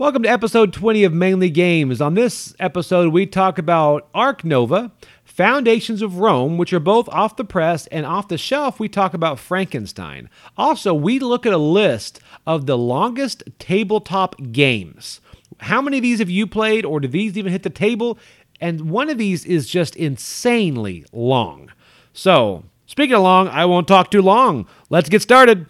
[0.00, 2.00] Welcome to episode 20 of Mainly Games.
[2.00, 4.92] On this episode, we talk about Ark Nova,
[5.24, 9.12] Foundations of Rome, which are both off the press, and off the shelf, we talk
[9.12, 10.30] about Frankenstein.
[10.56, 15.20] Also, we look at a list of the longest tabletop games.
[15.58, 18.18] How many of these have you played, or do these even hit the table?
[18.58, 21.70] And one of these is just insanely long.
[22.14, 24.66] So, speaking of long, I won't talk too long.
[24.88, 25.66] Let's get started.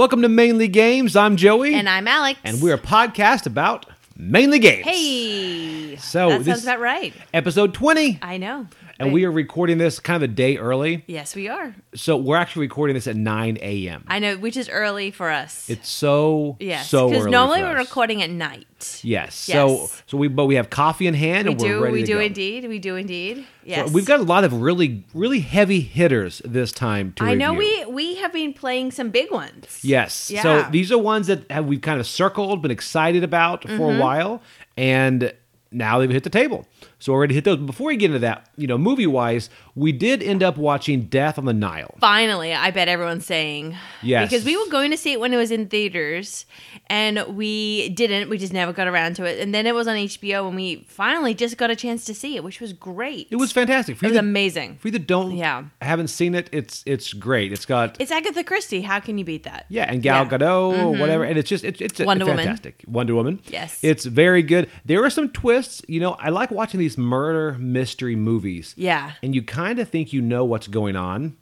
[0.00, 1.14] Welcome to Mainly Games.
[1.14, 1.74] I'm Joey.
[1.74, 2.40] And I'm Alex.
[2.42, 3.84] And we're a podcast about
[4.16, 4.86] mainly games.
[4.86, 5.96] Hey.
[5.96, 7.12] So that this- sounds about right.
[7.34, 8.18] Episode 20.
[8.22, 8.66] I know.
[9.00, 11.02] And we are recording this kind of a day early.
[11.06, 11.74] Yes, we are.
[11.94, 14.04] So we're actually recording this at 9 a.m.
[14.06, 15.68] I know, which is early for us.
[15.70, 18.66] It's so, yes, so because normally we're recording at night.
[19.02, 19.34] Yes.
[19.34, 19.90] So, Yes.
[19.92, 21.82] so so we, but we have coffee in hand We and we're do.
[21.82, 22.20] ready We to do go.
[22.20, 22.68] indeed.
[22.68, 23.46] We do indeed.
[23.64, 23.88] Yes.
[23.88, 27.54] So we've got a lot of really, really heavy hitters this time to I know
[27.54, 29.80] we we have been playing some big ones.
[29.82, 30.30] Yes.
[30.30, 30.42] Yeah.
[30.42, 33.98] So these are ones that have, we've kind of circled, been excited about for Mm-hmm.
[33.98, 34.42] a while,
[34.76, 35.32] and
[35.72, 36.66] now they've hit the table.
[37.00, 37.56] So already hit those.
[37.58, 41.38] Before we get into that, you know, movie wise, we did end up watching Death
[41.38, 41.94] on the Nile.
[42.00, 43.74] Finally, I bet everyone's saying.
[44.02, 44.30] Yes.
[44.30, 46.44] Because we were going to see it when it was in theaters
[46.88, 48.28] and we didn't.
[48.28, 49.40] We just never got around to it.
[49.40, 52.36] And then it was on HBO and we finally just got a chance to see
[52.36, 53.28] it, which was great.
[53.30, 53.96] It was fantastic.
[53.96, 54.76] For It was that, amazing.
[54.76, 55.64] for you that don't Yeah.
[55.80, 57.52] haven't seen it, it's it's great.
[57.52, 58.82] It's got It's Agatha Christie.
[58.82, 59.66] How can you beat that?
[59.68, 60.24] yeah, and Gal Yeah.
[60.28, 60.42] Mm-hmm.
[60.42, 62.44] Gadot or whatever, and it's just it's it's Wonder Woman.
[62.44, 62.84] fantastic.
[62.86, 63.40] Wonder Woman.
[63.48, 63.78] Yes.
[63.82, 64.68] It's very good.
[64.84, 65.82] There are some twists.
[65.88, 68.74] You know, I like watching these murder mystery movies.
[68.76, 69.12] Yeah.
[69.22, 71.36] and you kind of think you know what's going on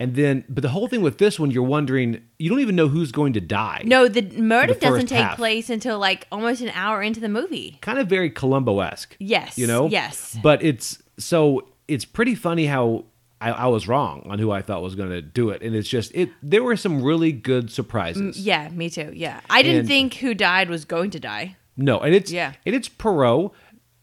[0.00, 2.88] and then but the whole thing with this one you're wondering you don't even know
[2.88, 5.36] who's going to die No, the murder the doesn't take half.
[5.36, 7.78] place until like almost an hour into the movie.
[7.80, 9.56] kind of very columbo-esque Yes.
[9.58, 10.36] you know Yes.
[10.42, 13.04] but it's so it's pretty funny how
[13.40, 15.88] I, I was wrong on who I thought was going to do it, and it's
[15.88, 16.30] just it.
[16.42, 18.38] There were some really good surprises.
[18.38, 19.10] Mm, yeah, me too.
[19.14, 19.40] Yeah.
[19.50, 21.56] I didn't And- think who died was going to die.
[21.76, 22.54] No, and it's Yeah.
[22.64, 23.52] and it's Poirot,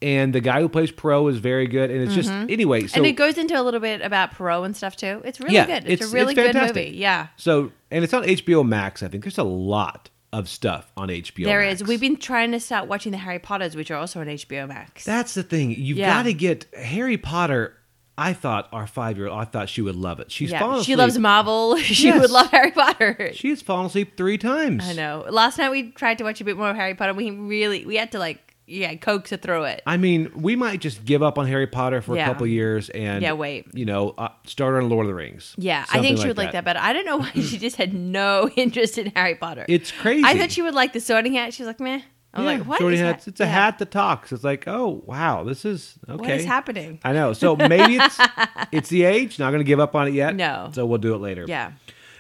[0.02, 2.82] and the guy who plays Poirot is very good, and it's just anyway.
[2.82, 2.98] So Mm-hmm.
[2.98, 5.22] and it goes into a little bit about Poirot and stuff too.
[5.24, 5.84] It's really Yeah, good.
[5.84, 6.92] It's, it's- a really it's good movie.
[6.96, 7.28] Yeah.
[7.38, 9.04] so and it's on HBO Max.
[9.04, 11.46] I think there's a lot of stuff on HBO.
[11.46, 11.82] There Max.
[11.82, 11.88] is.
[11.88, 15.04] We've been trying to start watching the Harry Potters, which are also on HBO Max.
[15.04, 15.72] That's the thing.
[15.72, 16.14] You've Yeah.
[16.14, 17.76] got to get Harry Potter.
[18.18, 19.40] I thought our five year old.
[19.40, 20.32] I thought she would love it.
[20.32, 20.82] She's fallen yeah.
[20.82, 20.86] asleep.
[20.86, 21.76] She loves Marvel.
[21.80, 22.22] she Yes.
[22.22, 23.32] would love Harry Potter.
[23.34, 24.88] She has fallen asleep three times.
[24.88, 25.26] I know.
[25.30, 27.14] Last night we tried to watch a bit more of Harry Potter.
[27.14, 29.82] We really we had to like yeah coax her through it.
[29.86, 32.26] I mean, we might just give up on Harry Potter for a Yeah.
[32.26, 33.68] couple years and Yeah, wait.
[33.74, 35.54] You know, uh, start on Lord of the Rings.
[35.58, 36.80] Yeah, I think she would like that better.
[36.82, 39.66] I don't know why she just had no interest in Harry Potter.
[39.68, 40.24] It's crazy.
[40.26, 41.54] I thought she would like the Sorting Hat.
[41.54, 42.02] She was like, meh.
[42.34, 43.26] I'm Yeah, like, what sorting is hats.
[43.26, 43.32] that?
[43.32, 43.50] It's a Yeah.
[43.52, 44.32] hat that talks.
[44.32, 46.18] It's like, oh wow, this is okay.
[46.22, 47.00] What is happening?
[47.04, 47.34] I know.
[47.34, 48.18] So maybe it's
[48.72, 49.38] it's the age.
[49.38, 50.34] Not going to give up on it yet.
[50.36, 50.70] No.
[50.74, 51.44] So we'll do it later.
[51.46, 51.74] Yeah.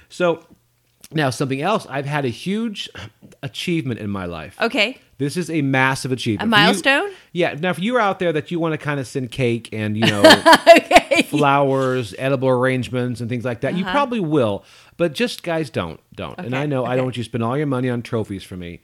[0.10, 0.44] So
[1.14, 1.86] now something else.
[1.90, 2.90] I've had a huge
[3.44, 4.56] achievement in my life.
[4.62, 4.98] Okay.
[5.18, 6.52] This is a massive achievement.
[6.52, 7.12] A For you- milestone?
[7.32, 7.54] yeah.
[7.60, 10.06] Now, if you're out there that you want to kind of send cake and you
[10.08, 10.24] know
[10.78, 11.22] okay.
[11.30, 14.64] flowers, edible arrangements, and things like that, you probably will.
[14.98, 16.38] But just guys, don't don't.
[16.40, 16.56] And Uh-huh.
[16.56, 18.58] Okay, I know I don't want you to spend all your money on trophies for
[18.58, 18.80] me,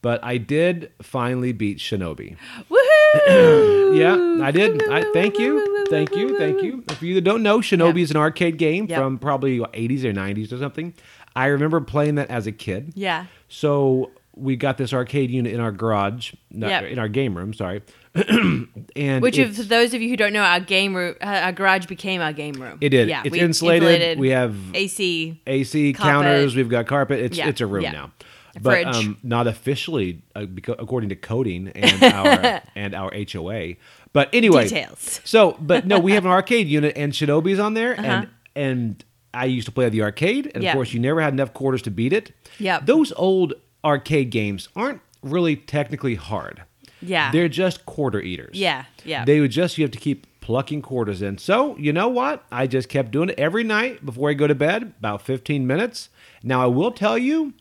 [0.00, 2.36] but I did finally beat Shinobi.
[2.70, 3.98] Woohoo!
[3.98, 4.88] Yeah, I did.
[4.88, 6.82] I thank you, thank you, thank you.
[6.96, 8.02] For you that don't know, Shinobi Yeah.
[8.04, 8.98] is an arcade game Yep.
[8.98, 10.94] from probably 80s or 90s or something.
[11.34, 12.92] I remember playing that as a kid.
[12.94, 13.26] Yeah.
[13.48, 16.84] So we got this arcade unit in our garage, not, Yep.
[16.92, 17.52] in our game room.
[17.54, 17.82] Sorry,
[18.14, 21.86] and Which, if those of you who don't know, our game room, uh, our garage
[21.86, 22.78] became our game room.
[22.80, 23.08] it did.
[23.08, 23.22] Yeah.
[23.24, 24.18] it's we insulated.
[24.18, 25.40] We have AC.
[25.46, 26.10] AC carpet.
[26.12, 26.56] counters.
[26.56, 27.20] We've got carpet.
[27.20, 27.92] It's Yeah, it's a room yeah.
[27.92, 28.12] now,
[28.56, 30.46] A but um, not officially uh,
[30.78, 33.74] according to coding and our and our HOA.
[34.14, 35.20] But anyway, Details.
[35.24, 38.26] So, but no, we have an arcade unit and Shinobi's on there, and Uh-huh.
[38.54, 39.04] and
[39.34, 40.70] I used to play at the arcade, and Yeah.
[40.70, 42.32] of course, you never had enough quarters to beat it.
[42.58, 42.80] Yeah.
[42.80, 43.54] Those old
[43.84, 46.62] arcade games aren't really technically hard.
[47.00, 47.32] Yeah.
[47.32, 48.56] They're just quarter eaters.
[48.58, 49.24] Yeah, yeah.
[49.24, 51.38] They would just you have to keep plucking quarters in.
[51.38, 52.44] So you know what?
[52.52, 56.08] I just kept doing it every night before I go to bed, about 15 minutes.
[56.42, 57.54] Now I will tell you,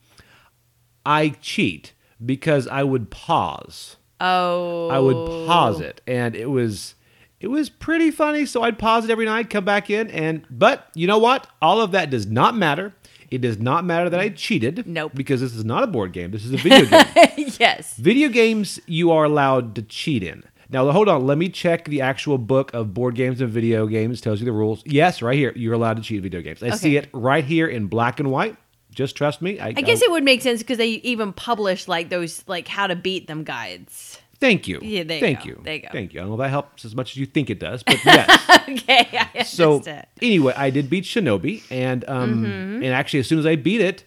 [1.06, 3.95] I cheat because I would pause.
[4.19, 4.89] oh.
[4.89, 6.94] I would pause it, and it was
[7.41, 8.45] it was pretty funny.
[8.45, 11.47] So I'd pause it every night, come back in, and but you know what?
[11.61, 12.93] All of that does not matter.
[13.29, 14.85] It does not matter that I cheated.
[14.85, 15.13] Nope.
[15.15, 16.31] Because this is not a board game.
[16.31, 17.49] This is a video game.
[17.59, 17.95] yes.
[17.95, 20.43] Video games you are allowed to cheat in.
[20.69, 24.21] Now hold on, let me check the actual book of board games and video games.
[24.21, 24.83] Tells you the rules.
[24.85, 26.63] Yes, right here, you're allowed to cheat in video games.
[26.63, 28.55] I see it right here in black and white.
[28.94, 29.59] Just trust me.
[29.59, 32.87] I, I guess it would make sense because they even publish like those like how
[32.87, 34.10] to beat them guides.
[34.41, 34.79] Thank you.
[34.81, 35.45] Yeah, there you Thank go.
[35.45, 35.61] you.
[35.63, 35.88] There you go.
[35.93, 36.19] Thank you.
[36.19, 38.49] I don't know if that helps as much as you think it does, but yes.
[38.69, 40.07] okay, I so understand.
[40.21, 42.83] anyway, I did beat Shinobi, and um, Mm-hmm.
[42.83, 44.03] and actually, as soon as I beat it,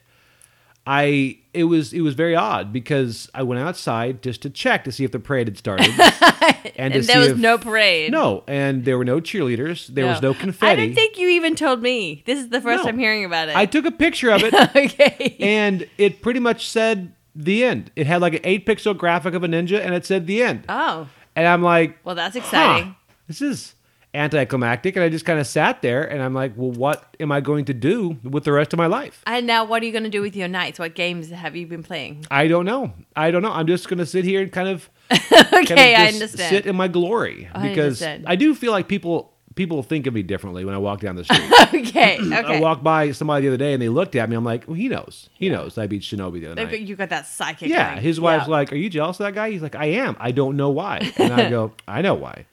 [0.86, 4.92] I it was it was very odd because I went outside just to check to
[4.92, 8.10] see if the parade had started, and, to and see there was if- no parade.
[8.12, 9.86] no, and there were no cheerleaders.
[9.86, 10.72] There was no confetti.
[10.72, 12.22] I didn't think you even told me.
[12.26, 12.90] This is the first No.
[12.90, 13.56] time hearing about it.
[13.56, 15.36] I took a picture of it, okay.
[15.40, 17.90] and it pretty much said the end.
[17.96, 20.64] It had like an eight pixel graphic of a ninja, and it said the end.
[20.68, 22.96] oh, And I'm like, well, that's huh, exciting.
[23.26, 23.74] this is
[24.14, 24.94] anticlimactic.
[24.96, 27.64] And I just kind of sat there, and I'm like, well, what am I going
[27.66, 29.22] to do with the rest of my life?
[29.26, 30.78] And now, what are you going to do with your nights?
[30.78, 32.24] What games have you been playing?
[32.30, 32.92] I don't know.
[33.16, 33.52] I don't know.
[33.52, 36.48] I'm just going to sit here and kind of, kind of okay, I understand.
[36.50, 38.24] sit in my glory because understand.
[38.26, 41.24] I do feel like people people think of me differently when I walk down the
[41.24, 41.42] street.
[41.88, 42.56] okay, okay.
[42.56, 44.36] I walked by somebody the other day and they looked at me.
[44.36, 45.28] I'm like, well, he knows.
[45.34, 46.80] He knows I beat Shinobi the other night.
[46.80, 47.68] You got that psychic.
[47.68, 50.16] Yeah, his wife's like, "Are you jealous of that guy?" He's like, "I am.
[50.18, 52.46] I don't know why." And I go, "I know why."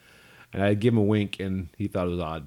[0.53, 2.45] And I give him a wink, and he thought it was odd.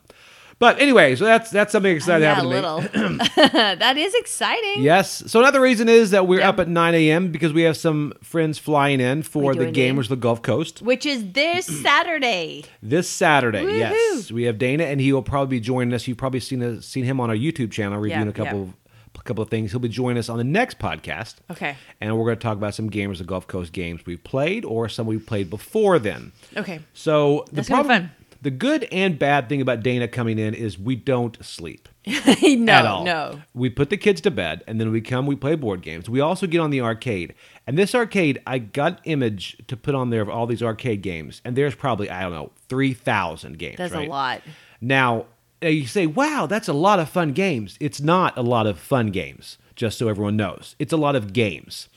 [0.64, 3.08] But anyway, so that's that's something exciting yeah, happened to me.
[3.08, 3.16] little.
[3.76, 4.82] that is exciting.
[4.82, 5.22] Yes.
[5.30, 7.30] So another reason is that we're up at 9 a.m.
[7.30, 9.92] because we have some friends flying in for We the indeed.
[9.94, 12.64] Gamers of the Gulf Coast Which is this Saturday.
[12.82, 13.64] this Saturday.
[13.64, 16.08] Yes, we have Dana, and he will probably be joining us.
[16.08, 18.64] You've probably seen uh, seen him on our YouTube channel reviewing Yeah, a couple yeah.
[18.64, 18.74] of
[19.16, 19.70] a couple of things.
[19.70, 21.36] He'll be joining us on the next podcast.
[21.50, 21.76] Okay.
[22.00, 24.64] And we're going to talk about some Gamers of the Gulf Coast games we've played
[24.64, 26.32] or some we've played before then.
[26.56, 26.80] Okay.
[26.94, 28.23] So the That's gonna be problem, fun.
[28.44, 32.84] The good and bad thing about Dana coming in is we don't sleep no, at
[32.84, 33.02] all.
[33.02, 33.40] no.
[33.54, 36.10] We put the kids to bed and then we come, we play board games.
[36.10, 37.34] We also get on the arcade.
[37.66, 41.40] And this arcade, I got image to put on there of all these arcade games.
[41.42, 43.78] And there's probably, I don't know, 3,000 games.
[43.78, 44.06] That's right?
[44.06, 44.42] a lot.
[44.78, 45.24] Now,
[45.62, 47.78] you say, wow, that's a lot of fun games.
[47.80, 50.76] It's not a lot of fun games, just so everyone knows.
[50.78, 51.88] It's a lot of games.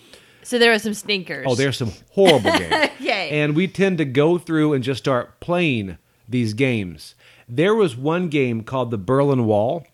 [0.44, 1.46] So there are some stinkers.
[1.46, 2.92] Oh, there's some horrible games.
[3.02, 3.32] Yay.
[3.32, 5.98] And we tend to go through and just start playing
[6.28, 7.16] these games.
[7.48, 9.86] There was one game called the Berlin Wall,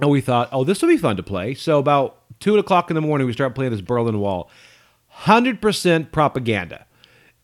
[0.00, 1.54] and we thought, oh, this will be fun to play.
[1.54, 4.50] So about two o'clock in the morning, we start playing this Berlin Wall.
[5.08, 6.86] Hundred percent propaganda.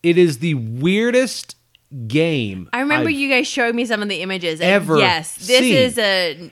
[0.03, 1.57] It is the weirdest
[2.07, 2.69] game.
[2.73, 4.61] I remember I've- you guys showed me some of the images.
[4.61, 5.75] and ever yes, this seen.
[5.77, 6.51] is a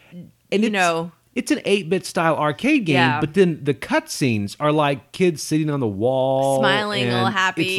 [0.50, 3.20] and you know it's an 8-bit style arcade game Yeah.
[3.20, 7.78] but then the cutscenes are like kids sitting on the wall Smiling, all happy.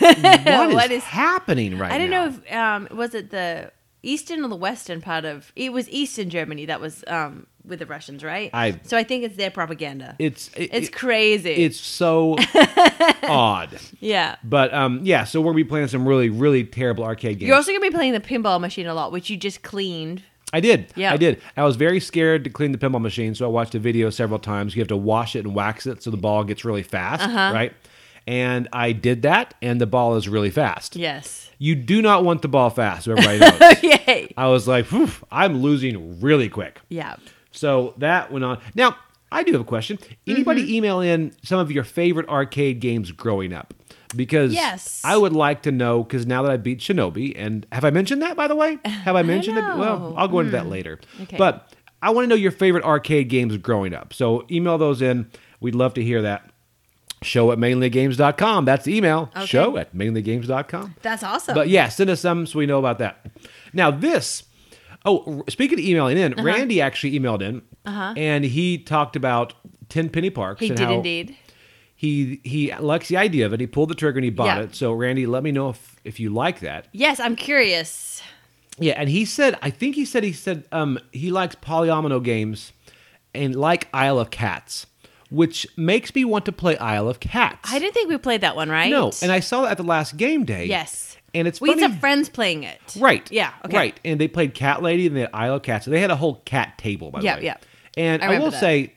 [0.46, 3.70] what is, What is- happening right I don't now know if um was it the
[4.02, 7.86] eastern or the western part of it was eastern Germany that was um with the
[7.86, 8.50] Russians, right?
[8.52, 10.16] I- so I think it's their propaganda.
[10.18, 11.50] it's it- it's it- crazy.
[11.64, 12.36] it's so
[13.22, 14.36] odd yeah.
[14.44, 17.56] but um yeah so we're gonna be playing some really really terrible arcade games You're
[17.56, 20.22] also gonna be playing the pinball machine a lot, which you just cleaned.
[20.54, 20.92] I did.
[20.96, 21.12] Yeah.
[21.12, 21.42] I did.
[21.56, 24.38] I was very scared to clean the pinball machine, so I watched a video several
[24.38, 24.74] times.
[24.76, 27.50] You have to wash it and wax it so the ball gets really fast, Uh-huh.
[27.52, 27.72] right?
[28.26, 30.96] And I did that, and the ball is really fast.
[30.96, 31.50] Yes.
[31.58, 33.82] You do not want the ball fast, everybody knows.
[33.82, 34.32] Yay.
[34.36, 34.86] I was like,
[35.30, 36.80] I'm losing really quick.
[36.88, 37.16] Yeah.
[37.50, 38.60] So that went on.
[38.74, 38.96] Now,
[39.30, 39.98] I do have a question.
[40.26, 40.74] Anybody Mm-hmm.
[40.74, 43.74] email in some of your favorite arcade games growing up?
[44.16, 45.00] Because Yes.
[45.04, 48.22] I would like to know, because now that I beat Shinobi, and have I mentioned
[48.22, 48.78] that, by the way?
[48.84, 49.62] Have I mentioned it?
[49.62, 50.14] Well.
[50.16, 51.00] I'll go into that later.
[51.22, 51.36] Okay.
[51.36, 51.72] But
[52.02, 54.12] I want to know your favorite arcade games growing up.
[54.12, 55.30] So email those in.
[55.60, 56.50] We'd love to hear that.
[57.22, 58.64] Show at mainlygames.com.
[58.66, 59.30] That's the email.
[59.34, 59.46] Okay.
[59.46, 60.96] Show at mainlygames.com.
[61.02, 61.54] That's awesome.
[61.54, 63.26] But yeah, send us some so we know about that.
[63.72, 64.44] Now this.
[65.06, 66.42] Oh, speaking of emailing in, Uh-huh.
[66.42, 69.52] Randy actually emailed in, and he talked about
[69.90, 70.60] Tenpenny Parks.
[70.60, 71.36] he did indeed.
[71.96, 73.60] He he likes the idea of it.
[73.60, 74.62] He pulled the trigger and he bought Yeah.
[74.64, 74.74] it.
[74.74, 76.86] So Randy, let me know if if you like that.
[76.92, 78.22] Yes, I'm curious.
[78.78, 82.72] Yeah, and he said, I think he said he said um he likes polyomino games,
[83.34, 84.86] and like Isle of Cats,
[85.30, 87.72] which makes me want to play Isle of Cats.
[87.72, 88.90] I didn't think we played that one, right?
[88.90, 90.66] No, and I saw that at the last game day.
[90.66, 91.16] Yes.
[91.32, 92.80] and it's We had some friends playing it.
[92.98, 93.30] Right.
[93.30, 93.52] Yeah.
[93.64, 93.76] Okay.
[93.76, 94.00] Right.
[94.04, 95.84] And they played Cat Lady and the Isle of Cats.
[95.84, 97.32] So they had a whole cat table, by the way.
[97.34, 97.38] yeah.
[97.40, 97.56] Yeah.
[97.96, 98.58] And I I, will that.
[98.60, 98.93] say,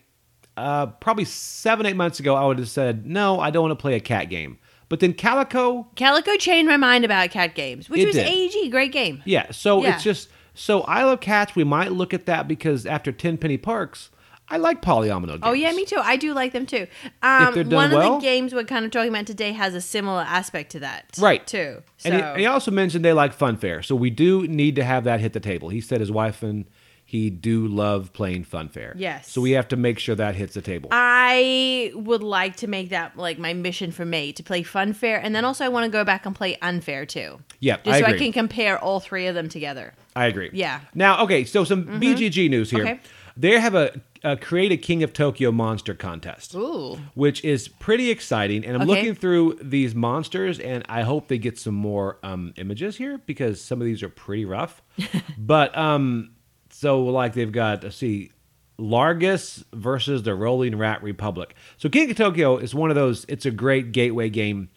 [0.57, 3.81] uh, probably seven, eight months ago, I would have said, no, I don't want to
[3.81, 4.57] play a cat game.
[4.89, 8.25] But then Calico, Calico changed my mind about cat games, which It was did.
[8.27, 9.21] AEG, great game.
[9.25, 9.51] yeah.
[9.51, 9.95] So Yeah.
[9.95, 13.57] it's just, so I love Cats, we might look at that because after 10 Penny
[13.57, 14.09] Parks,
[14.49, 15.41] I like polyomino games.
[15.43, 15.99] Oh yeah, me too.
[16.01, 16.87] I do like them too.
[17.21, 18.15] Um, they're done one of well.
[18.17, 21.45] the games we're kind of talking about today has a similar aspect to that, Right.
[21.45, 21.83] Too.
[21.97, 24.85] So And he, and he also mentioned they like Funfair, So we do need to
[24.85, 25.67] have that hit the table.
[25.67, 26.63] He said his wife and
[27.09, 28.91] he do love playing Funfair.
[28.97, 29.31] Yes.
[29.31, 30.89] So we have to make sure that hits the table.
[30.91, 35.33] I would like to make that like my mission for May to play Funfair, and
[35.33, 37.39] then also I want to go back and play Unfair too.
[37.61, 39.93] Yep, just I so I can compare all three of them together.
[40.17, 40.49] I agree.
[40.51, 40.81] Yeah.
[40.93, 42.81] Now, okay, so some BGG news here.
[42.81, 42.99] Okay.
[43.37, 46.55] They have a uh, create a King of Tokyo monster contest.
[46.55, 46.97] Ooh.
[47.13, 48.65] which is pretty exciting.
[48.65, 48.89] And I'm Okay.
[48.99, 53.61] looking through these monsters, and I hope they get some more um, images here because
[53.61, 54.81] some of these are pretty rough.
[55.37, 56.31] but um,
[56.79, 58.31] so like they've got let's see,
[58.79, 61.55] Largus versus the Rolling Rat Republic.
[61.77, 63.25] So King of Tokyo is one of those.
[63.27, 64.69] It's a great gateway game.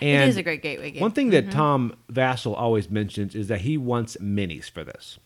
[0.00, 1.00] And it is a great gateway game.
[1.00, 5.18] One thing that Tom Vasel always mentions is that he wants minis for this.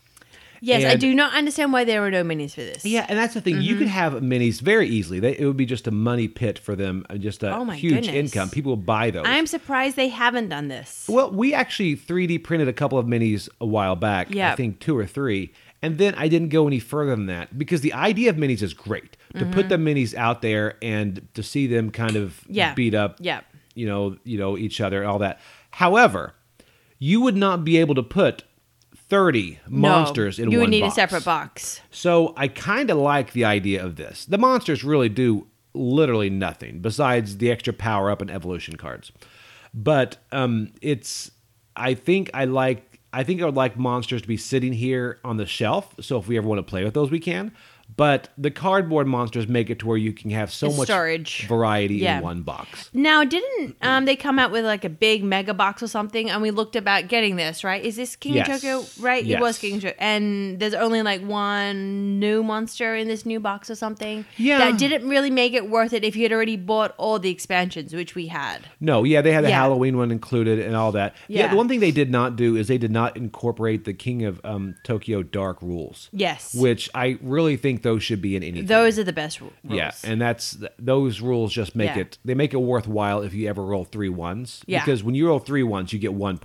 [0.60, 2.84] yes, I do not understand why there were no minis for this.
[2.84, 3.60] Yeah, and that's the thing.
[3.62, 3.78] You Mm-hmm.
[3.78, 5.18] could have minis very easily.
[5.20, 8.04] They, it would be just a money pit for them, uh, just a Oh huge
[8.06, 8.14] goodness.
[8.34, 8.50] income.
[8.50, 9.24] People will buy those.
[9.26, 11.06] I'm surprised they haven't done this.
[11.08, 14.34] well, we actually 3D printed a couple of minis a while back.
[14.34, 14.52] Yeah.
[14.52, 15.52] I think two or three.
[15.86, 18.74] And then I didn't go any further than that because the idea of minis is
[18.74, 19.16] great.
[19.38, 22.52] To put the minis out there and to see them kind of Mm-hmm.
[22.54, 22.74] Yeah.
[22.74, 23.40] beat up Yeah.
[23.74, 25.40] you know, you know each other and all that.
[25.70, 26.34] However,
[26.98, 28.44] you would not be able to put
[28.94, 30.52] 30 No, monsters in one box.
[30.54, 30.92] you would need box.
[30.92, 31.80] a separate box.
[31.90, 34.24] So I kind of like the idea of this.
[34.24, 39.12] The monsters really do literally nothing besides the extra power up and evolution cards.
[39.74, 41.30] But um, it's
[41.76, 45.38] I think I like I think I would like monsters to be sitting here on
[45.38, 45.94] the shelf.
[46.02, 47.50] So if we ever want to play with those, we can.
[47.96, 51.46] But the cardboard monsters make it to where you can have so It's much storage.
[51.48, 52.18] variety Yeah.
[52.18, 52.90] in one box.
[52.92, 56.28] Now, didn't um, they come out with like a big mega box or something?
[56.28, 57.82] And we looked about getting this, right?
[57.82, 58.48] Is this King Yes.
[58.48, 58.84] of Tokyo?
[59.00, 59.26] Right?
[59.26, 59.96] It was King of Tokyo.
[59.98, 64.24] And there's only like one new monster in this new box or something.
[64.36, 64.58] Yeah.
[64.58, 67.94] That didn't really make it worth it if you had already bought all the expansions,
[67.94, 68.62] which we had.
[68.80, 69.56] No, yeah, they had the Yeah.
[69.60, 71.14] Halloween one included and all that.
[71.28, 71.44] Yeah.
[71.44, 71.48] Yeah.
[71.48, 74.40] the one thing they did not do is they did not incorporate the King of
[74.44, 76.10] um, Tokyo Dark rules.
[76.12, 76.54] Yes.
[76.54, 78.66] Which I really think those should be in anything.
[78.66, 79.52] Those are the best rules.
[79.64, 82.02] Yeah, and that's those rules just make Yeah.
[82.02, 84.62] it they make it worthwhile if you ever roll three ones.
[84.66, 84.84] Yeah.
[84.84, 86.38] Because when you roll three ones, you get one.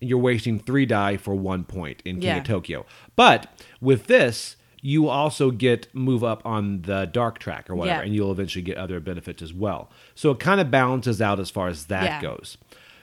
[0.00, 2.36] And you're wasting three die for one point in King Yeah.
[2.38, 2.84] of Tokyo.
[3.16, 8.04] But with this, you also get move up on the dark track or whatever, Yeah.
[8.06, 9.90] and you'll eventually get other benefits as well.
[10.14, 12.20] So it kind of balances out as far as that Yeah.
[12.22, 12.58] goes.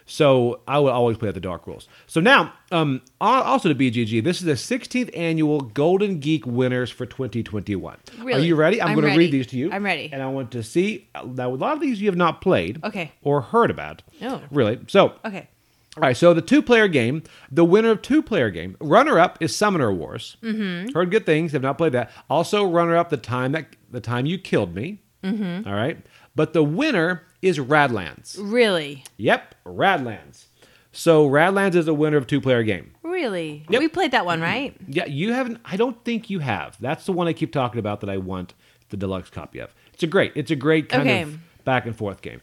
[0.05, 1.87] So I would always play at the dark rules.
[2.07, 7.05] So now, um, also to BGG, this is the 16th annual Golden Geek winners for
[7.05, 7.97] 2021.
[8.19, 8.33] Really?
[8.33, 8.81] Are you ready?
[8.81, 9.71] I'm, I'm going to read these to you.
[9.71, 10.09] I'm ready.
[10.11, 11.07] And I want to see.
[11.25, 12.83] Now, a lot of these you have not played.
[12.83, 13.11] Okay.
[13.21, 14.01] Or heard about.
[14.21, 14.41] Oh.
[14.51, 14.79] Really?
[14.87, 15.13] So.
[15.23, 15.47] Okay.
[15.95, 20.37] All right, so the two-player game, the winner of two-player game, runner-up is Summoner Wars.
[20.41, 20.91] Mm-hmm.
[20.91, 21.51] Heard good things.
[21.51, 22.09] Have not played that.
[22.31, 25.03] Also, runner-up the time that the time you killed me.
[25.23, 25.67] Mm-hmm.
[25.67, 26.03] All right,
[26.35, 28.37] but the winner is Radlands.
[28.39, 29.03] Really?
[29.17, 30.45] Yep, Radlands.
[30.91, 32.91] So Radlands is the winner of two-player game.
[33.01, 33.65] Really?
[33.69, 33.79] Yep.
[33.79, 34.75] We played that one, right?
[34.87, 35.59] Yeah, you haven't.
[35.65, 36.77] I don't think you have.
[36.79, 38.53] That's the one I keep talking about that I want
[38.89, 39.73] the deluxe copy of.
[39.93, 40.33] It's a great.
[40.35, 41.21] It's a great kind Okay.
[41.23, 42.41] of back and forth game.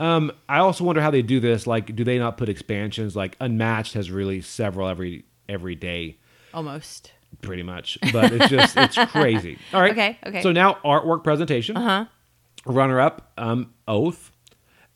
[0.00, 1.66] Um, I also wonder how they do this.
[1.68, 3.14] Like, do they not put expansions?
[3.14, 6.16] Like, Unmatched has really several every every day,
[6.52, 7.12] Almost.
[7.42, 7.96] pretty much.
[8.12, 9.56] But it's just it's crazy.
[9.72, 9.92] All right.
[9.92, 10.42] Okay, okay.
[10.42, 11.76] So now artwork presentation.
[11.76, 11.88] Uh Uh-huh.
[11.88, 12.04] huh.
[12.66, 14.32] Runner up, um, Oath,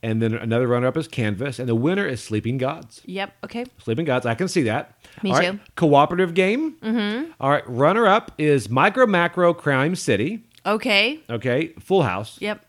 [0.03, 3.03] and then another runner up is Canvas, and the winner is Sleeping Gods.
[3.05, 3.33] Yep.
[3.45, 3.67] Okay.
[3.83, 4.97] Sleeping Gods, I can see that.
[5.23, 5.61] Me All right, too.
[5.75, 6.77] Cooperative game.
[6.77, 7.33] Mm-hmm.
[7.41, 7.69] All right.
[7.69, 10.45] Runner up is Micro Macro Crime City.
[10.65, 11.21] Okay.
[11.29, 11.69] Okay.
[11.81, 12.39] Full House.
[12.41, 12.65] Yep.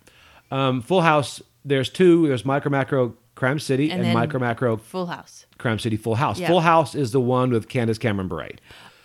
[0.52, 1.42] Um, Full House.
[1.64, 2.28] There's two.
[2.28, 5.46] There's Micro Macro Crime City and, And Micro Macro Full house.
[5.58, 6.40] Crime City Full House.
[6.40, 6.48] Yeah.
[6.48, 8.50] Full House is the one with Candace Cameron Bure.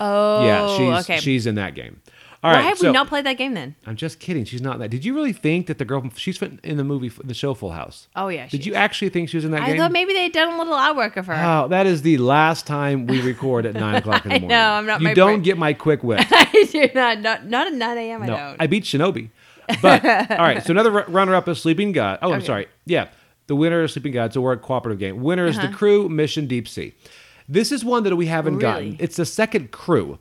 [0.00, 0.44] Oh.
[0.44, 1.20] yeah, she's okay.
[1.20, 2.00] she's in that game.
[2.44, 2.64] All Why right.
[2.66, 3.74] have so we not played that game then?
[3.86, 4.44] I'm just kidding.
[4.44, 4.90] She's not that.
[4.90, 7.70] Did you really think that the girl from she's in the movie the show Full
[7.70, 8.06] House?
[8.14, 8.46] Oh yeah.
[8.48, 9.78] Did she you actually think she was in that I game?
[9.78, 11.34] thought maybe they'd done a little artwork of her.
[11.34, 14.48] Oh, that is the last time we record at nine o'clock in the I morning.
[14.50, 15.42] know, I'm not You don't brain.
[15.42, 16.20] get my quick wit.
[16.30, 17.20] I do not.
[17.20, 18.22] Not not at nine a.m.
[18.22, 18.56] I No, don't.
[18.60, 19.30] I beat Shinobi.
[19.80, 22.18] But all right, so another ru- runner-up is Sleeping God.
[22.20, 22.66] Oh, I'm sorry.
[22.84, 23.08] Yeah,
[23.46, 24.34] the winner is Sleeping God.
[24.34, 25.22] So we're a cooperative game.
[25.22, 25.68] Winner is Uh-huh.
[25.68, 26.92] the Crew Mission Deep Sea.
[27.48, 28.96] This is one that we haven't gotten.
[29.00, 30.18] It's the second Crew.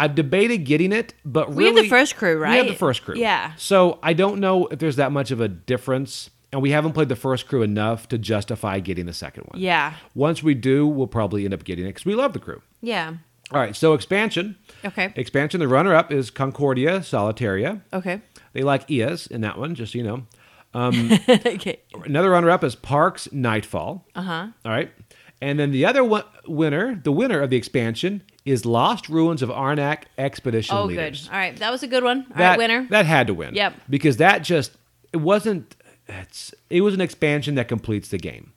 [0.00, 2.50] I've debated getting it, but We have really the first Crew, right?
[2.52, 3.14] We have the first Crew.
[3.16, 3.52] Yeah.
[3.56, 7.08] So I don't know if there's that much of a difference, and we haven't played
[7.08, 9.60] the first Crew enough to justify getting the second one.
[9.60, 9.94] yeah.
[10.14, 12.62] Once we do, we'll probably end up getting it because we love the Crew.
[12.80, 13.14] Yeah.
[13.52, 14.56] All right, so expansion.
[14.84, 15.12] Okay.
[15.16, 15.58] Expansion.
[15.60, 17.80] The runner-up is Concordia Solitaria.
[17.92, 18.20] Okay.
[18.52, 20.26] They like ES in that one, just so you know.
[20.74, 21.80] okay.
[22.04, 24.06] Another runner-up is Parks Nightfall.
[24.14, 24.46] Uh huh.
[24.64, 24.90] All right,
[25.42, 29.48] and then the other one, winner, the winner of the expansion, is Lost Ruins of
[29.50, 31.24] Arnak Expedition Oh, Leaders.
[31.26, 31.32] good.
[31.32, 31.56] All right.
[31.56, 32.26] That was a good one.
[32.30, 32.86] All That right, winner.
[32.90, 33.54] that had to win.
[33.54, 33.74] Yep.
[33.88, 34.72] because that just
[35.12, 35.76] it wasn't.
[36.08, 38.52] It's it was an expansion that completes the game.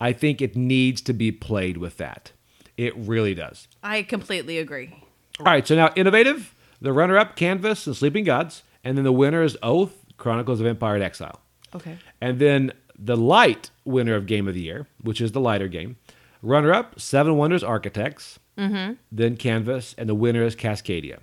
[0.00, 2.32] I think it needs to be played with that.
[2.76, 3.66] It really does.
[3.82, 4.94] I completely agree.
[5.40, 9.42] All right, so now innovative, the runner-up, Canvas and Sleeping Gods, and then the winner
[9.42, 11.40] is Oath, Chronicles of Empire and Exile.
[11.74, 11.98] Okay.
[12.20, 15.96] And then the light winner of Game of the Year, which is the lighter game.
[16.42, 18.38] Runner up, Seven Wonders Architects.
[18.58, 18.94] Mm-hmm.
[19.12, 21.20] Then Canvas, and the winner is Cascadia.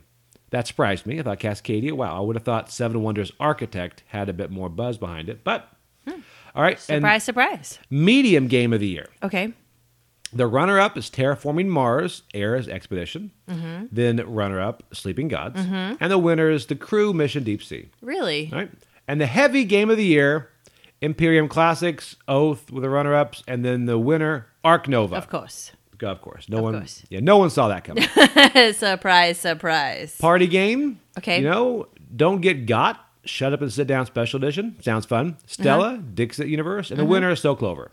[0.51, 1.19] That surprised me.
[1.19, 4.69] I thought Cascadia, wow, I would have thought Seven Wonders Architect had a bit more
[4.69, 5.43] buzz behind it.
[5.43, 5.69] But,
[6.07, 6.21] hmm.
[6.55, 6.79] all right.
[6.79, 7.79] Surprise, surprise.
[7.89, 9.09] Medium game of the year.
[9.21, 9.53] Okay.
[10.33, 13.31] The runner up is Terraforming Mars, Ares Expedition.
[13.49, 13.85] Mm-hmm.
[13.91, 15.59] Then runner up, Sleeping Gods.
[15.59, 15.95] Mm-hmm.
[15.99, 17.89] And the winner is The Crew Mission Deep Sea.
[18.01, 18.49] Really?
[18.51, 18.71] All right.
[19.07, 20.49] And the heavy game of the year,
[20.99, 23.43] Imperium Classics, Oath with the runner ups.
[23.47, 25.15] And then the winner, Ark Nova.
[25.15, 25.71] Of course.
[26.01, 26.47] Of course.
[26.49, 26.73] No Of one.
[26.79, 27.03] course.
[27.09, 28.03] Yeah, no one saw that coming.
[28.73, 30.17] surprise, surprise.
[30.17, 30.99] Party game.
[31.17, 31.37] Okay.
[31.39, 32.99] You know, don't get got.
[33.25, 34.05] Shut up and sit down.
[34.05, 35.37] Special edition sounds fun.
[35.47, 36.01] Stella, Uh-huh.
[36.13, 37.91] Dixit Universe, and the winner is So Clover.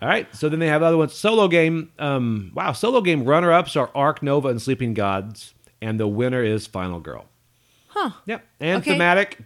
[0.00, 0.34] All right.
[0.34, 1.12] So then they have other ones.
[1.12, 1.92] Solo game.
[1.98, 2.72] Um, wow.
[2.72, 7.00] Solo game runner ups are Ark Nova and Sleeping Gods, and the winner is Final
[7.00, 7.26] Girl.
[7.88, 8.10] Huh.
[8.26, 8.44] Yep.
[8.60, 8.92] And Okay.
[8.92, 9.38] thematic.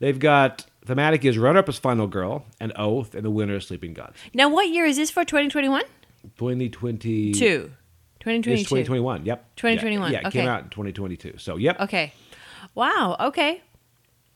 [0.00, 3.66] They've got thematic is runner up is Final Girl and Oath, and the winner is
[3.68, 4.18] Sleeping Gods.
[4.34, 5.82] Now, what year is this for 2021?
[6.36, 7.32] 2020.
[7.32, 7.72] Two.
[8.20, 8.50] 2022.
[8.52, 9.26] It's 2021.
[9.26, 9.56] Yep.
[9.56, 11.38] 2021, Yeah, yeah it came out in 2022.
[11.38, 11.78] So, yep.
[11.80, 12.12] Okay.
[12.74, 13.16] Wow.
[13.20, 13.62] Okay.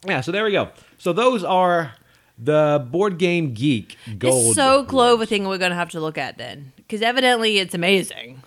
[0.07, 0.71] Yeah, so there we go.
[0.99, 1.95] So those are
[2.38, 4.50] the board game geek gold.
[4.50, 6.73] This so Clover thing we're going to have to look at then.
[6.76, 8.42] Because evidently it's amazing.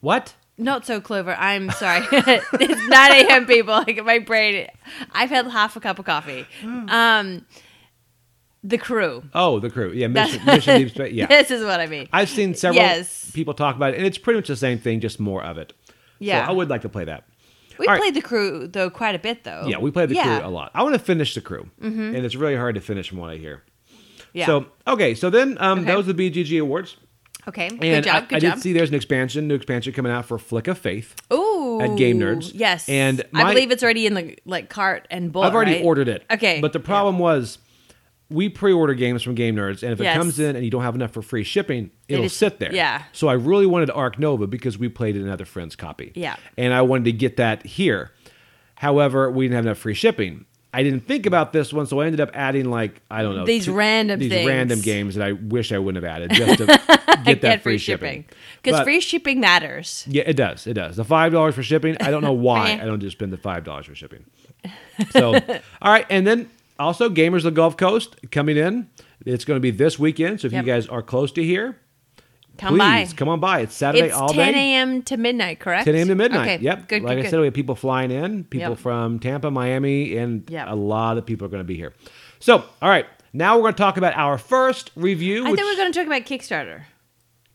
[0.00, 0.34] What?
[0.56, 1.34] Not so clover.
[1.34, 2.06] I'm sorry.
[2.12, 3.46] it's 9 a.m.
[3.46, 3.74] people.
[3.74, 4.68] Like my brain.
[5.12, 6.46] I've had half a cup of coffee.
[6.62, 7.44] Um,
[8.64, 9.22] the crew.
[9.34, 9.92] Oh, the crew.
[9.92, 11.12] Yeah, Mission, Mission Deep Space.
[11.12, 11.26] Yeah.
[11.26, 12.08] This is what I mean.
[12.12, 13.30] I've seen several Yes.
[13.32, 15.72] people talk about it, and it's pretty much the same thing, just more of it.
[16.18, 16.44] Yeah.
[16.46, 17.24] So I would like to play that.
[17.78, 18.00] we all right.
[18.00, 19.64] played the crew though quite a bit though.
[19.66, 20.24] Yeah, we played the Yeah.
[20.24, 20.38] Mm-hmm.
[20.40, 20.70] crew a lot.
[20.74, 23.36] I want to finish the crew, and it's really hard to finish from what I
[23.36, 23.62] hear.
[24.32, 24.46] Yeah.
[24.46, 25.92] So okay, so then um, Okay.
[25.92, 26.96] those are the BGG awards,
[27.46, 27.66] okay.
[27.68, 28.28] and good job.
[28.28, 28.54] Good I job.
[28.54, 31.14] did see there's an expansion, new expansion coming out for Flick of Faith.
[31.32, 31.80] Ooh.
[31.82, 32.52] at Game Nerds.
[32.54, 32.88] Yes.
[32.88, 35.48] And I believe it's already in the like cart and bullet.
[35.48, 35.84] I've already right?
[35.84, 36.24] ordered it.
[36.30, 36.60] Okay.
[36.60, 37.58] But the problem was
[38.30, 40.94] we pre-order games from Game Nerds, and if it comes in and you don't have
[40.94, 42.74] enough for free shipping, it'll just- sit there.
[42.74, 43.02] yeah.
[43.12, 46.12] So I really wanted Ark Nova because we played it in another friend's copy.
[46.14, 46.36] Yeah.
[46.56, 48.12] And I wanted to get that here.
[48.76, 50.46] However, we didn't have enough free shipping.
[50.72, 53.46] I didn't think about this one, so I ended up adding like I don't know
[53.46, 54.48] These random these things.
[54.48, 56.76] random games that I wish I wouldn't have added just to get
[57.24, 58.22] that Get free free shipping.
[58.22, 58.38] shipping.
[58.60, 60.04] Because free shipping matters.
[60.08, 60.66] yeah, it does.
[60.66, 60.96] It does.
[60.96, 61.96] The five dollars for shipping.
[62.00, 64.24] I don't know why I don't just spend the five dollars for shipping.
[65.10, 65.34] So,
[65.82, 68.88] all right, and then also Gamers of the Gulf Coast coming in.
[69.26, 70.40] It's going to be this weekend.
[70.40, 70.64] So if Yep.
[70.66, 71.78] you guys are close to here,
[72.58, 73.16] Come please by.
[73.16, 73.60] come on by.
[73.60, 74.74] It's Saturday It's all 10 day.
[74.74, 75.02] a.m.
[75.04, 75.86] to midnight, correct?
[75.86, 76.08] 10 a.m.
[76.08, 76.40] to midnight.
[76.60, 76.64] Okay.
[76.64, 76.88] Yep.
[76.88, 77.02] Good.
[77.02, 77.30] like good, I good.
[77.30, 78.44] said, we have people flying in.
[78.44, 78.78] People Yep.
[78.78, 80.66] from Tampa, Miami, and Yep.
[80.68, 81.92] a lot of people are going to be here.
[82.38, 85.46] So, all right, now we're going to talk about our first review.
[85.46, 86.82] I which, think we're going to talk about Kickstarter.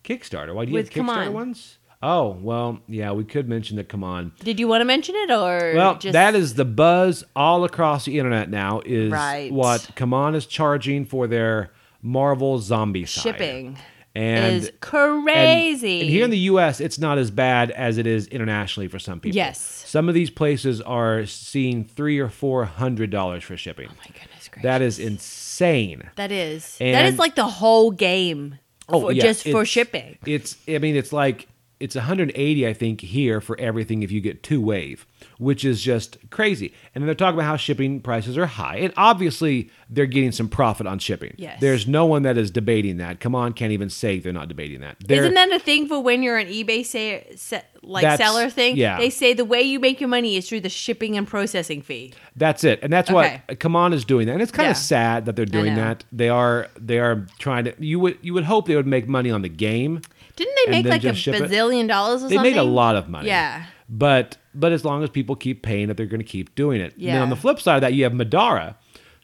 [0.04, 0.54] Kickstarter.
[0.54, 1.34] Why do you with have Kickstarter On.
[1.34, 1.78] ones?
[2.02, 4.32] Oh well, yeah, we could mention the Come On.
[4.44, 8.06] Did you want to mention it or Well, just that is the buzz all across
[8.06, 8.82] the internet now.
[8.86, 9.52] Is Right.
[9.52, 13.22] what Come on is charging for their Marvel Zombie side.
[13.22, 13.78] shipping
[14.16, 16.02] and is crazy.
[16.02, 19.20] And, here in the U.S., it's not as bad as it is internationally for some
[19.20, 19.36] people.
[19.36, 19.60] Yes.
[19.86, 23.88] some of these places are seeing three or four hundred dollars for shipping.
[23.92, 24.64] oh my goodness gracious.
[24.64, 26.10] that is insane.
[26.16, 28.58] that is that And- is like the whole game.
[28.88, 30.18] Oh, for, yeah, just for shipping.
[30.26, 31.48] It's I mean it's like
[31.80, 35.06] it's 180 I think here for everything if you get two wave,
[35.38, 36.74] which is just crazy.
[36.94, 40.50] And then they're talking about how shipping prices are high, and obviously they're getting some
[40.50, 41.34] profit on shipping.
[41.38, 41.60] Yes.
[41.62, 43.20] There's no one that is debating that.
[43.20, 44.98] Come on, can't even say they're not debating that.
[45.00, 48.76] They're, Isn't that a thing for when you're an eBay say, se, like seller thing?
[48.76, 48.98] yeah.
[48.98, 52.14] They say the way you make your money is through the shipping and processing fee.
[52.36, 53.42] That's it, and that's Okay.
[53.48, 54.72] what Come On is doing that, and it's kind Yeah.
[54.72, 56.04] of sad that they're doing that.
[56.12, 57.74] They are they are trying to.
[57.80, 60.02] You would you would hope they would make money on the game.
[60.40, 61.44] Didn't they make like a ship it?
[61.44, 62.54] bazillion dollars or They something?
[62.54, 63.28] made a lot of money.
[63.28, 63.66] Yeah.
[63.88, 66.94] But but as long as people keep paying it, they're going to keep doing it.
[66.96, 67.22] And then Yeah.
[67.22, 68.76] on the flip side of that, you have Madara,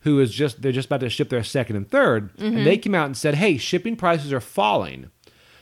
[0.01, 2.58] who is just they're just about to ship their second and 3rd Mm-hmm.
[2.58, 5.10] and they came out and said, "Hey, shipping prices are falling."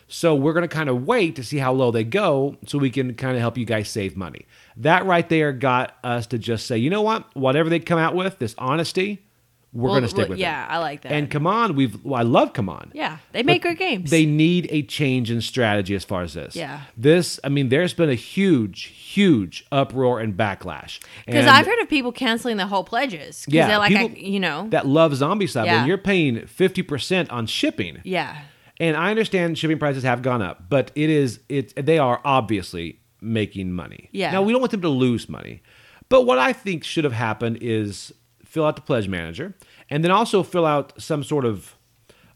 [0.08, 2.92] So we're going to kind of wait to see how low they go so we
[2.92, 4.46] can kind of help you guys save money.
[4.78, 7.36] That right there got us to just say, "You know what?
[7.36, 9.26] Whatever they come out with, this honesty,
[9.74, 11.12] we're Well, going to stick with yeah, it." I like that.
[11.12, 12.92] And come on, we've well, I love come on.
[12.94, 14.12] yeah, they make great games.
[14.12, 16.56] They need a change in strategy as far as this.
[16.56, 16.82] Yeah.
[16.96, 21.00] This, I mean, there's been a huge, huge uproar and backlash.
[21.26, 23.46] because I've heard of people canceling the whole pledges.
[23.50, 25.80] Yeah, they're like, I, you know, that love zombie side Yeah.
[25.80, 28.00] when you're paying 50% on shipping.
[28.04, 28.38] yeah,
[28.80, 33.00] And I understand shipping prices have gone up, but it is it they are obviously
[33.22, 34.10] making money.
[34.12, 34.32] Yeah.
[34.32, 35.62] Now we don't want them to lose money.
[36.10, 38.12] But what I think should have happened is
[38.54, 39.54] fill out the pledge manager
[39.90, 41.76] and then also fill out some sort of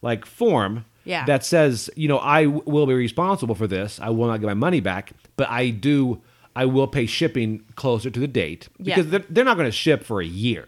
[0.01, 1.25] like form Yeah.
[1.25, 3.99] that says, you know, I w- will be responsible for this.
[4.01, 6.21] I will not get my money back, but I do
[6.56, 8.95] I will pay shipping closer to the date Yeah.
[8.95, 10.63] because they're, they're not going to ship for a year.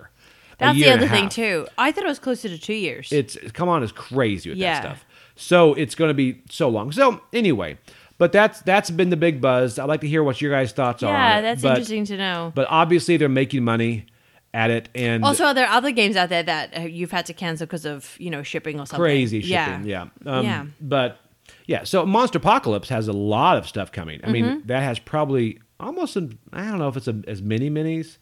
[0.60, 1.68] a that's year the a other thing too.
[1.80, 3.12] I thought it was closer to two years.
[3.12, 4.74] It's come on is crazy with Yeah.
[4.74, 5.06] that stuff.
[5.36, 6.92] So it's going to be so long.
[6.92, 7.78] So anyway,
[8.20, 9.80] But that's that's been the big buzz.
[9.80, 11.14] I'd like to hear what your guys' thoughts are.
[11.14, 12.52] Yeah, that's But- interesting to know.
[12.54, 14.06] But obviously, they're making money
[14.54, 17.34] at it, and Also, are there other games out there that uh, you've had to
[17.34, 19.04] cancel because of you know shipping or something?
[19.04, 19.84] crazy shipping.
[19.86, 20.08] Yeah.
[20.26, 20.66] Um, Yeah.
[20.82, 21.20] But
[21.66, 24.20] yeah, so Monster Apocalypse has a lot of stuff coming.
[24.24, 24.32] I Mm-hmm.
[24.34, 28.18] mean, that has probably almost, I don't know if it's a, as many minis.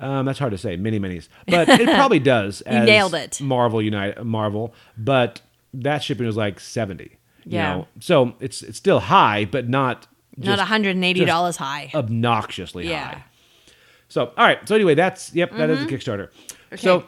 [0.00, 2.62] Um, that's hard to say, mini minis, but it probably does.
[2.70, 3.40] You nailed it.
[3.40, 5.40] Marvel United, Marvel, but
[5.74, 7.18] that shipping was like seventy.
[7.44, 7.74] You Yeah.
[7.74, 7.86] know?
[8.00, 11.90] so it's it's still high, but not Not one hundred and eighty dollars high.
[11.94, 13.04] obnoxiously Yeah.
[13.14, 13.24] high.
[14.08, 14.66] So, all right.
[14.68, 15.86] So anyway, that's yep, that is Mm-hmm.
[15.88, 16.28] the Kickstarter.
[16.78, 17.04] So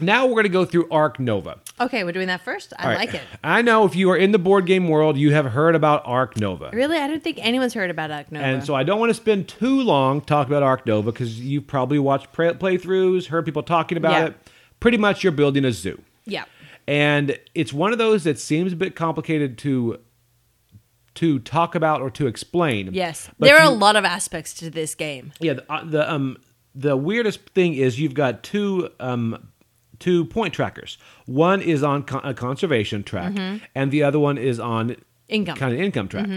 [0.00, 1.58] now we're going to go through Ark Nova.
[1.80, 2.72] Okay, we're doing that first.
[2.78, 2.98] I All right.
[2.98, 3.22] like it.
[3.44, 6.36] I know if you are in the board game world, you have heard about Ark
[6.38, 6.70] Nova.
[6.72, 8.44] Really, I don't think anyone's heard about Ark Nova.
[8.44, 11.66] And so I don't want to spend too long talking about Arc Nova because you've
[11.66, 14.26] probably watched play- playthroughs, heard people talking about Yeah.
[14.26, 14.36] it.
[14.80, 16.00] Pretty much you're building a zoo.
[16.24, 16.44] yeah,
[16.88, 19.98] And it's one of those that seems a bit complicated to
[21.14, 22.90] to talk about or to explain.
[22.92, 25.32] yes, But there are a lot of aspects to this game.
[25.40, 26.36] Yeah, the, uh, the um
[26.74, 29.48] the weirdest thing is you've got two um
[29.98, 30.98] two point trackers.
[31.26, 33.34] One is on con- a conservation track,
[33.74, 35.02] and the other one is on Mm-hmm.
[35.28, 35.54] Income.
[35.54, 35.60] Mm-hmm.
[35.64, 36.28] kind of income track.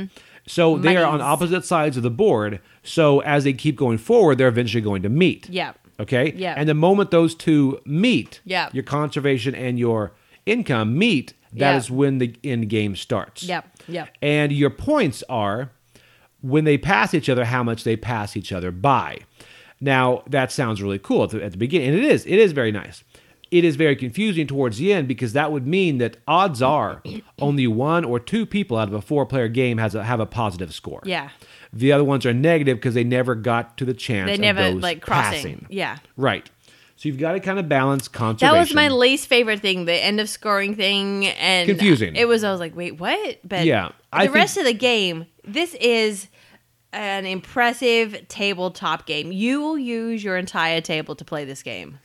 [0.48, 2.62] So they are on opposite sides of the board.
[2.84, 5.50] So as they keep going forward, they're eventually going to meet.
[5.50, 5.74] Yeah.
[6.00, 6.32] Okay.
[6.36, 6.54] Yeah.
[6.56, 8.70] And the moment those two meet, Yeah.
[8.72, 10.14] your conservation and your
[10.46, 11.34] income meet.
[11.52, 11.96] That is Yeah.
[11.96, 13.44] when the end game starts.
[13.44, 14.10] Yep, yep.
[14.22, 15.72] And your points are
[16.42, 19.20] when they pass each other, how much they pass each other by.
[19.82, 22.26] Now, that sounds really cool at the, at the beginning, and it is.
[22.26, 23.04] It is very nice.
[23.52, 27.02] It is very confusing towards the end because that would mean that odds are
[27.40, 30.74] only one or two people out of a four-player game has a, have a positive
[30.74, 31.02] score.
[31.06, 31.30] Yeah,
[31.72, 34.28] The other ones are negative because they never got to the chance.
[34.28, 35.32] they of never those like crossing.
[35.60, 35.68] passing.
[35.70, 36.50] Yeah, Right.
[36.98, 38.54] So you've got to kind of balance conservation.
[38.54, 39.86] that was my least favorite thing.
[39.86, 42.16] The end of scoring thing and Confusing.
[42.16, 42.44] It was.
[42.44, 43.40] I was like, wait, what?
[43.44, 46.28] But Yeah, the I think- rest of the game, this is
[46.94, 49.32] an impressive tabletop game.
[49.34, 52.00] You will use your entire table to play this game.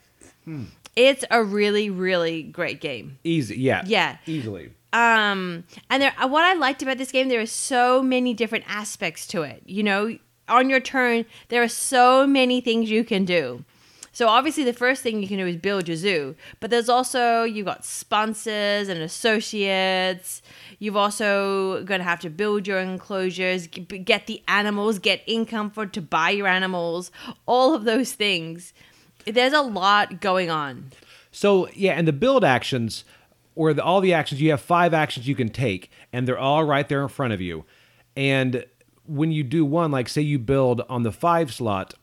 [0.45, 0.65] Hmm.
[0.97, 3.19] It's a really, really great game.
[3.23, 3.57] easy.
[3.59, 3.83] Yeah.
[3.87, 4.17] Yeah.
[4.27, 4.73] Easily.
[4.93, 9.25] um and there what i liked about this game there are so many different aspects
[9.25, 13.65] to it you know on your turn there are so many things you can do
[14.13, 16.35] so obviously the first thing you can do is build your zoo.
[16.59, 20.43] But there's also you've got sponsors and associates.
[20.79, 25.87] You've also going to have to build your enclosures get the animals get income for
[25.87, 27.11] to buy your animals
[27.47, 28.73] all of those things.
[29.27, 30.91] There's a lot going on.
[31.31, 33.05] So yeah, and the build actions,
[33.55, 36.65] or the, all the actions, you have five actions you can take, and they're all
[36.65, 37.65] right there in front of you.
[38.17, 38.65] And
[39.07, 41.95] when you do one, like say you build on the five slot,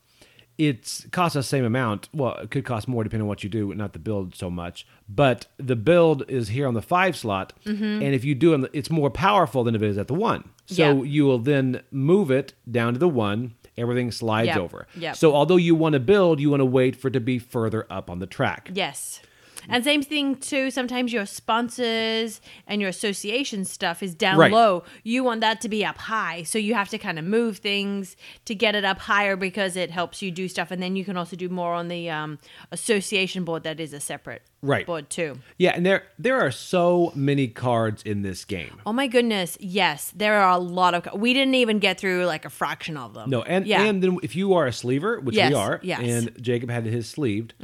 [0.58, 2.08] it's costs the same amount.
[2.12, 4.86] Well, it could cost more depending on what you do, not the build so much.
[5.08, 7.84] But the build is here on the five slot, Mm-hmm.
[7.84, 10.48] and if you do it, it's more powerful than if it is at the one.
[10.66, 11.02] So Yeah.
[11.04, 13.54] you will then move it down to the one.
[13.76, 14.56] Everything slides Yep.
[14.58, 14.86] over.
[14.96, 15.14] Yep.
[15.16, 17.86] So although you want to build, you want to wait for it to be further
[17.88, 18.70] up on the track.
[18.74, 19.20] Yes.
[19.68, 20.70] And same thing too.
[20.70, 24.52] Sometimes your sponsors and your association stuff is down Right.
[24.52, 24.84] low.
[25.04, 28.16] You want that to be up high, so you have to kind of move things
[28.46, 30.70] to get it up higher because it helps you do stuff.
[30.70, 32.38] And then you can also do more on the um,
[32.72, 34.86] association board that is a separate Right.
[34.86, 35.38] board too.
[35.56, 38.80] Yeah, and there there are so many cards in this game.
[38.84, 39.56] Oh my goodness!
[39.60, 41.20] Yes, there are a lot of.
[41.20, 43.30] We didn't even get through like a fraction of them.
[43.30, 46.00] No, and yeah, and then if you are a sleever, which Yes, we are, yes.
[46.00, 46.08] Mm-hmm.
[46.28, 47.54] and Jacob had his sleeved,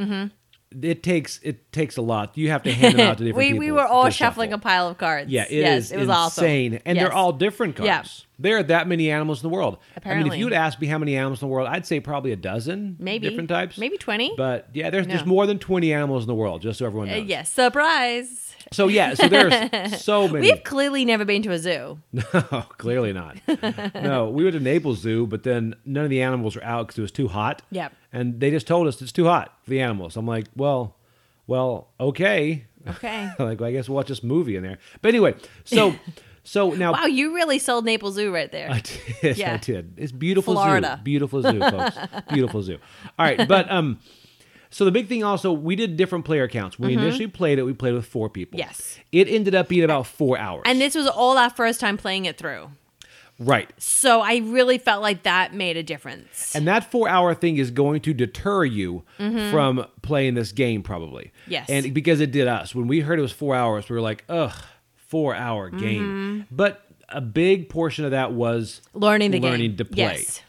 [0.83, 2.37] it takes it takes a lot.
[2.37, 3.59] You have to hand them out to different we people.
[3.61, 4.61] we were all shuffling shuffle.
[4.61, 5.31] a pile of cards.
[5.31, 6.45] Yeah, it yes, is it was awesome.
[6.45, 7.05] insane, and Yes.
[7.05, 7.87] they're all different cards.
[7.87, 8.03] Yeah.
[8.37, 9.79] There are that many animals in the world.
[9.97, 11.87] Apparently, I mean, if you would ask me how many animals in the world, I'd
[11.87, 14.33] say probably a dozen, maybe different types, maybe twenty.
[14.37, 17.19] But yeah, there's there's more than twenty animals in the world, just so everyone Uh,
[17.19, 17.27] knows.
[17.29, 18.41] yes, surprise.
[18.73, 20.51] So yeah, so there's so many.
[20.51, 21.99] We've clearly never been to a zoo.
[22.35, 23.37] No, clearly not.
[23.95, 26.99] no, we went to Naples Zoo, but then none of the animals were out because
[26.99, 27.63] it was too hot.
[27.71, 27.93] Yep.
[28.15, 30.17] And they just told us it's too hot for the animals.
[30.17, 30.97] I'm like, well,
[31.47, 32.65] well, okay.
[32.89, 33.29] Okay.
[33.39, 34.79] like, well, I guess we'll watch this movie in there.
[35.03, 35.95] But anyway, so
[36.45, 38.71] so now Wow, you really sold Naples Zoo right there.
[38.71, 39.37] I did.
[39.39, 39.55] Yeah.
[39.55, 39.95] I did.
[39.97, 40.97] It's beautiful Florida.
[40.99, 41.03] zoo.
[41.03, 41.97] Beautiful zoo, folks.
[42.33, 42.79] beautiful zoo.
[43.19, 43.99] All right, but um,
[44.71, 46.79] so the big thing also, we did different player counts.
[46.79, 48.59] When we initially played it, we played with four people.
[48.59, 48.69] Mm-hmm.
[48.69, 48.99] Yes.
[49.13, 50.63] It ended up being about four hours.
[50.67, 52.69] and this was all our first time playing it through.
[53.39, 53.71] Right.
[53.79, 56.55] So I really felt like that made a difference.
[56.55, 61.25] And that four hour thing is going to deter you from playing this game, probably.
[61.25, 61.53] Mm-hmm.
[61.53, 61.67] Yes.
[61.69, 62.75] And because it did us.
[62.75, 64.55] When we heard it was four hours, we were like, ugh,
[64.97, 66.03] four hour game.
[66.03, 66.55] Mm-hmm.
[66.55, 69.77] But a big portion of that was Learning the game.
[69.77, 70.17] to play.
[70.17, 70.41] Yes.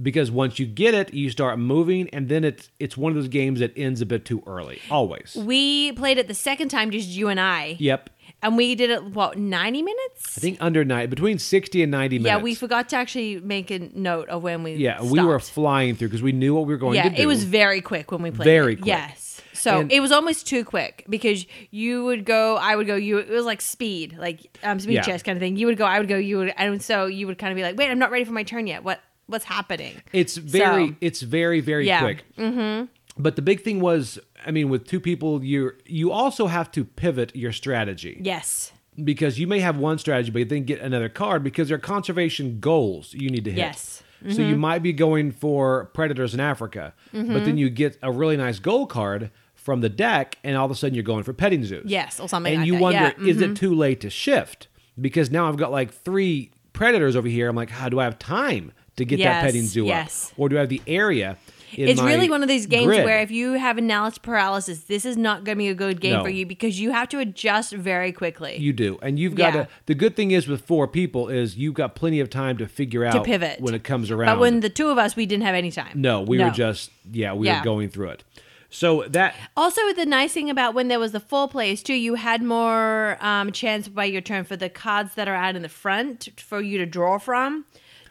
[0.00, 3.28] Because once you get it, you start moving, and then it's it's one of those
[3.28, 4.78] games that ends a bit too early.
[4.90, 5.34] Always.
[5.34, 7.76] We played it the second time, just you and I.
[7.78, 8.10] Yep.
[8.42, 10.36] And we did it what ninety minutes.
[10.38, 12.38] I think under night between sixty and ninety minutes.
[12.38, 14.74] Yeah, we forgot to actually make a note of when we.
[14.74, 17.22] Yeah, we were flying through because we knew what we were going Yeah, to do.
[17.22, 18.44] it was very quick when we played.
[18.44, 18.76] Very it.
[18.76, 18.86] quick.
[18.88, 19.40] Yes.
[19.52, 23.18] So And- it was almost too quick because you would go, I would go, you.
[23.18, 25.02] It was like speed, like um, speed Yeah.
[25.02, 25.56] chess kind of thing.
[25.56, 27.62] You would go, I would go, you would, and so you would kind of be
[27.62, 28.84] like, wait, I'm not ready for my turn yet.
[28.84, 29.94] What what's happening?
[30.12, 32.00] It's very, So- it's very, very Yeah.
[32.00, 32.24] quick.
[32.38, 32.84] Mm-hmm.
[33.18, 36.84] But the big thing was, I mean, with two people, you you also have to
[36.84, 38.72] pivot your strategy Yes.
[39.02, 42.60] because you may have one strategy, but then get another card because there are conservation
[42.60, 43.58] goals you need to hit.
[43.58, 44.02] Yes.
[44.22, 44.32] Mm-hmm.
[44.32, 48.36] So you might be going for predators in Africa, but then you get a really
[48.36, 51.64] nice goal card from the deck, and all of a sudden you're going for petting
[51.64, 51.84] zoos.
[51.90, 52.80] Yes, or something And like you that.
[52.82, 53.28] wonder, Yeah, mm-hmm.
[53.28, 54.68] is it too late to shift?
[54.98, 57.48] Because now I've got like three predators over here.
[57.48, 60.30] I'm like, how do I have time to get that petting zoo yes.
[60.32, 60.38] up?
[60.38, 61.36] Or do I have the area?
[61.76, 63.04] It's really one of these games grid?
[63.04, 66.14] where if you have analysis paralysis, this is not going to be a good game
[66.14, 66.22] No.
[66.24, 68.56] for you because you have to adjust very quickly.
[68.56, 69.62] You do, and you've got Yeah.
[69.64, 69.68] to.
[69.86, 73.04] The good thing is with four people is you've got plenty of time to figure
[73.04, 73.60] out to pivot.
[73.60, 74.36] when it comes around.
[74.36, 75.92] but when the two of us, we didn't have any time.
[76.00, 76.46] no, we No.
[76.46, 77.58] were just yeah, we Yeah.
[77.60, 78.24] were going through it.
[78.68, 82.14] So that Also, the nice thing about when there was the full plays too, you
[82.16, 85.68] had more um, chance by your turn for the cards that are out in the
[85.68, 87.64] front for you to draw from.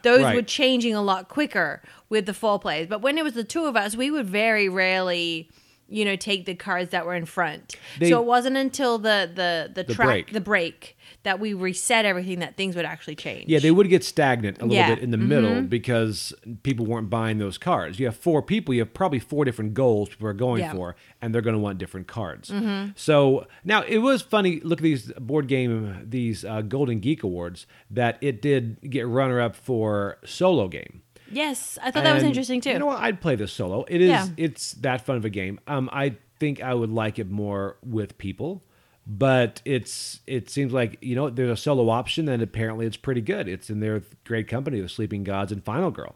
[0.03, 0.35] Those Right.
[0.35, 2.87] were changing a lot quicker with the four players.
[2.87, 5.49] But when it was the two of us, we would very rarely,
[5.87, 7.75] you know, take the cards that were in front.
[7.99, 10.31] They- so it wasn't until the the the, The track break.
[10.33, 13.49] the break that we reset everything that things would actually change.
[13.49, 14.93] yeah, they would get stagnant a little Yeah.
[14.93, 17.99] bit in the middle because people weren't buying those cards.
[17.99, 20.73] You have four people, you have probably four different goals people are going Yeah.
[20.73, 22.51] for, and they're going to want different cards.
[22.95, 24.59] So now it was funny.
[24.63, 29.41] Look at these board game, these uh, Golden Geek Awards that it did get runner
[29.41, 31.01] up for solo game.
[31.35, 32.69] Yes, I thought that was And interesting too.
[32.71, 33.01] You know what?
[33.01, 33.83] I'd play this solo.
[33.89, 34.07] It is.
[34.07, 34.27] Yeah.
[34.37, 35.59] It's that fun of a game.
[35.67, 38.63] Um, I think I would like it more with people,
[39.05, 40.21] but it's.
[40.27, 43.49] It seems like you know there's a solo option, and apparently it's pretty good.
[43.49, 46.15] It's in their great company, the Sleeping Gods and Final Girl.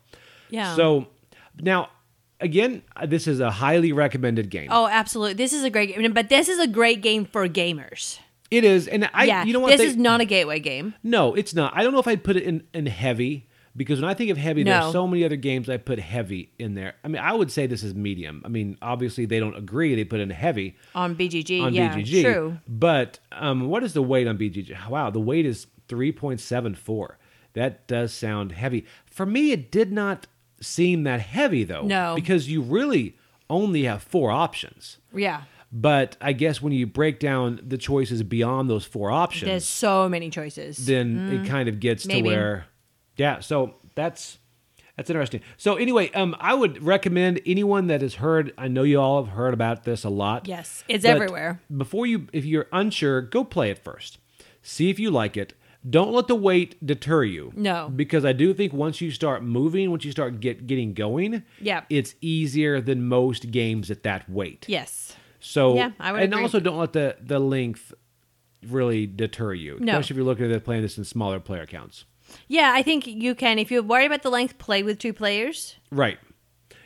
[0.50, 0.74] Yeah.
[0.78, 1.08] So
[1.60, 1.90] now,
[2.40, 4.70] again, this is a highly recommended game.
[4.72, 5.34] Oh, absolutely.
[5.34, 8.20] This is a great game, but this is a great game for gamers.
[8.50, 9.26] It is, and I.
[9.26, 9.72] yeah, You know what?
[9.72, 10.96] this they- is not a gateway game.
[11.04, 11.74] No, it's not.
[11.76, 13.49] I don't know if I'd put it in, in heavy
[13.80, 14.82] because when I think of heavy, No.
[14.82, 16.94] there's so many other games I put heavy in there.
[17.04, 18.44] I mean, I would say this is medium.
[18.46, 21.64] I mean, obviously they don't agree; they put in heavy on BGG.
[21.64, 22.22] on yeah, BGG.
[22.22, 22.58] true.
[22.68, 24.88] But um, what is the weight on BGG?
[24.90, 27.18] Wow, the weight is three point seven four.
[27.54, 28.86] That does sound heavy.
[29.08, 30.28] For me, it did not
[30.62, 31.84] seem that heavy though.
[31.84, 32.14] No.
[32.16, 33.16] because you really
[33.50, 34.98] only have four options.
[35.16, 39.66] Yeah, But I guess when you break down the choices beyond those four options, there's
[39.66, 40.86] so many choices.
[40.86, 42.08] then it kind of gets Mm.
[42.10, 42.30] Maybe.
[42.30, 42.66] to where
[43.20, 44.38] yeah so that's
[44.96, 49.00] that's interesting so anyway um i would recommend anyone that has heard i know you
[49.00, 51.60] all have heard about this a lot Yes, it's everywhere.
[51.76, 54.18] before you if you're unsure go play it first
[54.62, 55.54] see if you like it
[55.90, 57.90] don't let the weight deter you No.
[57.96, 61.84] because i do think once you start moving once you start get getting going Yeah.
[61.90, 66.44] it's easier than most games at that weight yes, so Yeah, I would and agree.
[66.44, 67.94] also don't let the the length
[68.68, 69.94] really deter you No.
[69.94, 72.04] especially if you're looking at playing this in smaller player counts
[72.50, 72.74] yeah.
[72.76, 75.78] I think you can if you're worried about the length, play with two players.
[75.90, 76.20] Right.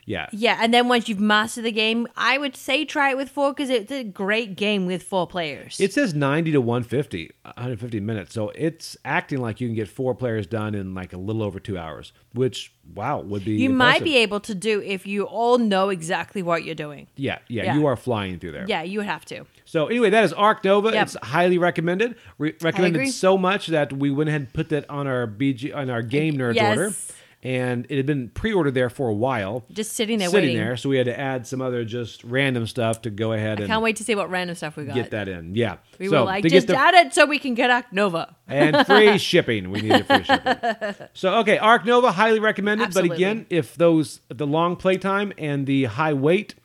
[0.05, 0.27] Yeah.
[0.31, 3.53] Yeah, and then once you've mastered the game, I would say try it with four
[3.53, 5.79] because it's a great game with four players.
[5.79, 8.33] It says 90 to 150, 150 minutes.
[8.33, 11.59] So it's acting like you can get four players done in like a little over
[11.59, 13.53] two hours, which, wow, would be.
[13.53, 17.07] you might be able to do if you all know exactly what you're doing.
[17.15, 17.75] Yeah, yeah, Yeah.
[17.75, 18.65] you are flying through there.
[18.67, 19.45] Yeah, you would have to.
[19.65, 20.91] So anyway, that is Ark Nova.
[20.91, 21.03] Yep.
[21.03, 22.15] It's highly recommended.
[22.37, 25.89] Re- recommended so much that we went ahead and put that on our BG on
[25.89, 26.77] our game nerd Yes.
[26.77, 26.93] order,
[27.43, 30.57] and it had been pre-ordered there for a while, Just sitting there sitting waiting.
[30.63, 30.77] there.
[30.77, 33.69] So we had to add some other just random stuff to go ahead I and
[33.69, 34.95] can't wait to see what random stuff we got.
[34.95, 35.53] get that in.
[35.53, 38.33] Yeah, We so were like, just the add it so we can get Ark Nova.
[38.47, 39.69] and free shipping.
[39.71, 40.95] We needed free shipping.
[41.13, 42.85] So okay, Ark Nova highly recommended.
[42.85, 43.09] Absolutely.
[43.09, 46.55] But again, if those the long play time and the high weight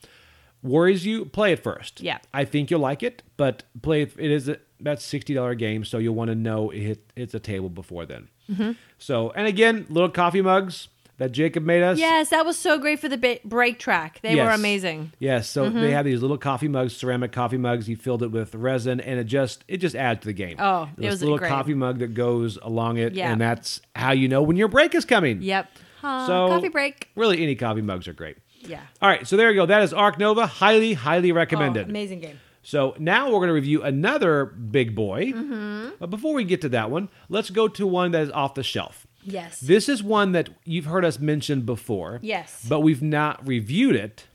[0.62, 2.00] worries you, play it first.
[2.00, 2.18] Yeah.
[2.32, 4.12] I think you'll like it, but play it.
[4.18, 7.34] It is a that's sixty dollar game, so you'll want to know it hit, it's
[7.34, 8.28] a table before then.
[8.50, 8.72] Mm-hmm.
[8.98, 10.88] So and again, little coffee mugs
[11.18, 11.98] that Jacob made us.
[11.98, 14.20] Yes, that was so great for the ba- break track.
[14.22, 15.12] They were amazing.
[15.18, 15.80] Yes, so Mm-hmm.
[15.80, 17.86] they have these little coffee mugs, ceramic coffee mugs.
[17.86, 20.56] He filled it with resin, and it just it just adds to the game.
[20.60, 21.48] Oh, it was little great.
[21.48, 23.32] coffee mug that goes along it, Yeah.
[23.32, 25.42] and that's how you know when your break is coming.
[25.42, 25.68] Yep.
[26.00, 27.08] So coffee break.
[27.16, 28.36] Really, any coffee mugs are great.
[28.60, 28.80] Yeah.
[29.02, 29.66] All right, so there you go.
[29.66, 31.88] That is Ark Nova, highly, highly Oh, recommended.
[31.88, 32.38] amazing game.
[32.68, 35.32] So now we're going to review another big boy.
[35.32, 35.88] Mm-hmm.
[36.00, 38.62] But before we get to that one, let's go to one that is off the
[38.62, 39.06] shelf.
[39.24, 39.58] Yes.
[39.60, 42.18] This is one that you've heard us mention before.
[42.20, 42.66] Yes.
[42.68, 44.26] But we've not reviewed it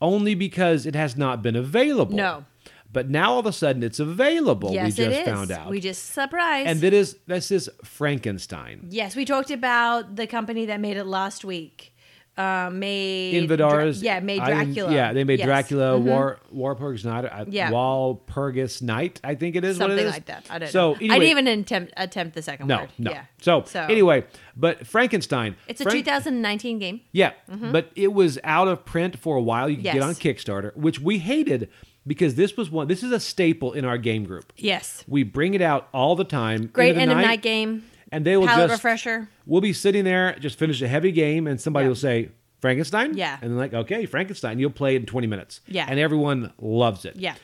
[0.00, 2.16] only because it has not been available.
[2.16, 2.46] No.
[2.90, 4.72] But now all of a sudden it's available.
[4.72, 5.26] yes, we just it is.
[5.26, 5.68] found out.
[5.68, 6.66] We just surprised.
[6.70, 8.86] and that is this is Frankenstein.
[8.88, 11.93] yes, we talked about the company that made it last week.
[12.36, 14.00] Uh, made Invadars.
[14.00, 14.92] Dra- yeah, made I- Dracula.
[14.92, 15.46] yeah, they made Yes.
[15.46, 17.70] Dracula, War Warpurgis Night, uh, Yeah.
[17.70, 19.20] Walpurgis Night.
[19.22, 20.12] I think it is something it is.
[20.12, 20.44] like that.
[20.50, 20.96] I don't so know.
[20.96, 22.88] Anyway, I didn't even attempt attempt the second no, word.
[22.98, 23.10] no.
[23.12, 23.24] Yeah.
[23.40, 24.24] So, So- anyway,
[24.56, 25.54] but Frankenstein.
[25.68, 27.00] It's a Frank- 2019 game.
[27.12, 29.68] Yeah, but it was out of print for a while.
[29.68, 31.68] You could get on Kickstarter, which we hated
[32.06, 32.88] because this was one.
[32.88, 34.52] This is a staple in our game group.
[34.56, 35.04] Yes.
[35.06, 36.66] We bring it out all the time.
[36.72, 37.84] Great the end of night game.
[38.14, 39.28] And they will Palette just refresher.
[39.46, 41.88] We'll be sitting there, just finish a heavy game, and somebody Yeah.
[41.88, 42.28] will say
[42.60, 43.16] Frankenstein.
[43.16, 43.38] Yeah.
[43.42, 44.58] and like, okay, Frankenstein.
[44.58, 45.60] You'll play it in twenty minutes.
[45.66, 45.86] Yeah.
[45.88, 47.16] and everyone loves it.
[47.16, 47.34] Yeah.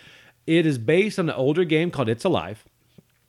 [0.46, 2.64] it is based on an older game called It's Alive.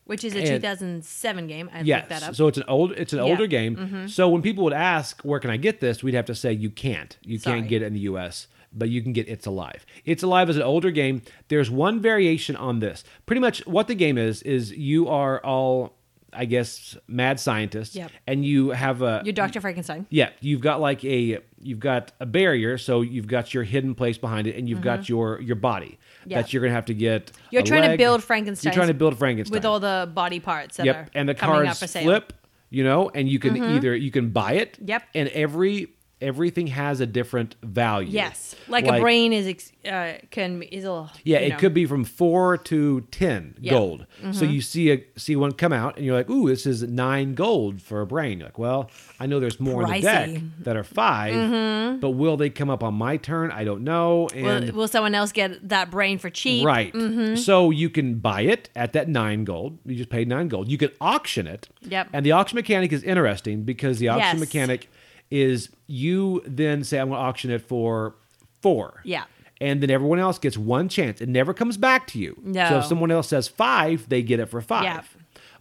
[0.06, 1.69] Which is a And- 2007 game.
[1.73, 2.36] I Yes, looked that up.
[2.36, 3.23] so it's an old, it's an Yeah.
[3.23, 3.32] Mm-hmm.
[3.32, 4.08] older game.
[4.10, 6.69] So when people would ask, "Where can I get this?" We'd have to say, "You
[6.69, 7.17] can't.
[7.23, 7.60] You Sorry.
[7.60, 9.86] can't get it in the U.S." But you can get It's Alive.
[10.06, 11.21] It's Alive is an older game.
[11.49, 13.04] There's one variation on this.
[13.25, 15.97] Pretty much what the game is is you are all,
[16.34, 18.12] I guess, mad scientists, Yep.
[18.28, 19.60] and you have a You're Dr.
[19.62, 20.06] Frankenstein.
[20.10, 24.17] yeah, you've got like a you've got a barrier, so you've got your hidden place
[24.17, 26.30] behind it, and you've got your your body Mm-hmm.
[26.36, 27.32] That you're gonna have to get.
[27.50, 28.70] You're trying to build Frankenstein.
[28.70, 31.34] You're trying to build Frankenstein With all the body parts that yep, are and the
[31.34, 32.04] coming up cards for sale.
[32.04, 32.34] flip,
[32.70, 34.78] you know, and you can either you can buy it.
[34.86, 35.02] Yep.
[35.15, 35.88] and every
[36.21, 38.10] everything has a different value.
[38.10, 38.55] Yes.
[38.67, 41.57] Like, a brain is ex- uh, can is a Yeah, it know.
[41.57, 43.73] could be from four to ten Yeah.
[43.73, 43.79] Mm-hmm.
[43.79, 44.05] gold.
[44.31, 47.34] So you see a see one come out, and you're like, "Ooh, this is nine
[47.34, 50.29] gold for a brain." You're like, "Well, I know there's more in the deck
[50.60, 53.51] that are 5 but will they come up on my turn?
[53.51, 56.65] I don't know." And Will, will someone else get that brain for cheap?
[56.65, 56.93] Right.
[56.93, 57.36] Mm-hmm.
[57.36, 59.79] So you can buy it at that nine gold.
[59.86, 60.69] You just paid nine gold.
[60.69, 61.67] You can auction it.
[61.81, 62.10] Yep.
[62.13, 64.39] And the auction mechanic is interesting because the auction Yes.
[64.39, 64.89] mechanic
[65.32, 68.15] is you then say, I'm going to auction it for
[68.62, 69.02] four.
[69.04, 69.24] Yeah.
[69.60, 71.22] And then everyone else gets one chance.
[71.22, 72.36] It never comes back to you.
[72.44, 72.67] No.
[72.67, 74.84] So if someone else says five, they get it for five.
[74.84, 75.04] Yeah.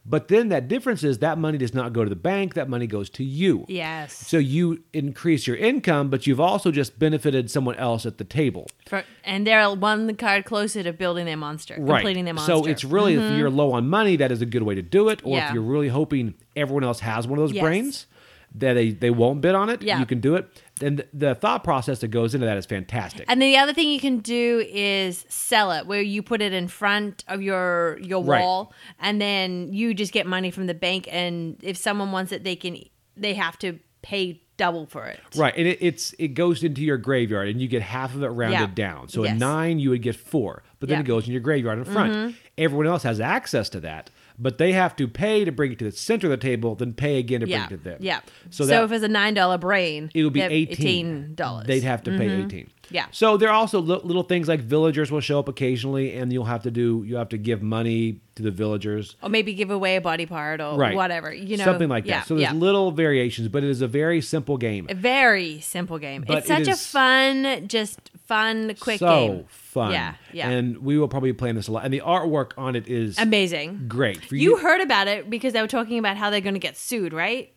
[0.06, 2.54] But then that difference is that money does not go to the bank.
[2.54, 3.66] That money goes to you.
[3.68, 4.16] Yes.
[4.16, 8.66] So you increase your income, but you've also just benefited someone else at the table.
[8.86, 12.54] For, and they're one card closer to building their monster, completing their monster.
[12.54, 13.38] So it's really if mm-hmm.
[13.38, 15.20] you're low on money, that is a good way to do it.
[15.22, 15.48] Or Yeah.
[15.48, 17.62] if you're really hoping everyone else has one of those Yes.
[17.62, 18.06] brains
[18.54, 20.00] that they, they won't bid on it, Yeah.
[20.00, 20.48] you can do it.
[20.82, 23.26] And the thought process that goes into that is fantastic.
[23.28, 26.52] And then the other thing you can do is sell it, where you put it
[26.52, 28.40] in front of your your Right.
[28.40, 31.06] wall, and then you just get money from the bank.
[31.10, 32.78] And if someone wants it, they can
[33.16, 35.20] they have to pay double for it.
[35.36, 38.28] Right, and it, it's it goes into your graveyard, and you get half of it
[38.28, 38.66] rounded Yeah.
[38.74, 39.08] down.
[39.08, 41.02] So a nine, you would get four, but then Yeah.
[41.02, 42.12] it goes in your graveyard in front.
[42.14, 42.30] Mm-hmm.
[42.58, 44.10] Everyone else has access to that,
[44.40, 46.94] but they have to pay to bring it to the center of the table, then
[46.94, 47.98] pay again to Yeah, bring it there.
[48.00, 48.20] yeah.
[48.50, 51.66] So, So, that, if it's a nine dollar brain, It would be eighteen dollars.
[51.66, 52.44] They'd have to pay mm-hmm.
[52.44, 52.70] eighteen.
[52.90, 53.06] Yeah.
[53.12, 56.44] So there are also li- little things like villagers will show up occasionally, and you'll
[56.44, 59.16] have to do you have to give money to the villagers.
[59.22, 60.94] or maybe give away a body part or Right.
[60.96, 61.32] whatever.
[61.32, 62.26] You know, something like yeah, that.
[62.26, 62.52] So there's yeah.
[62.52, 64.86] little variations, but it is a very simple game.
[64.88, 66.24] A very simple game.
[66.26, 69.08] But it's such it a fun, just fun, quick game.
[69.08, 69.44] so game.
[69.48, 69.92] fun.
[69.92, 70.48] Yeah, yeah.
[70.48, 71.84] And we will probably be playing this a lot.
[71.84, 73.84] And the artwork on it is Amazing.
[73.88, 74.24] great.
[74.24, 76.60] For You you heard about it because they were talking about how they're going to
[76.60, 77.52] get sued, right?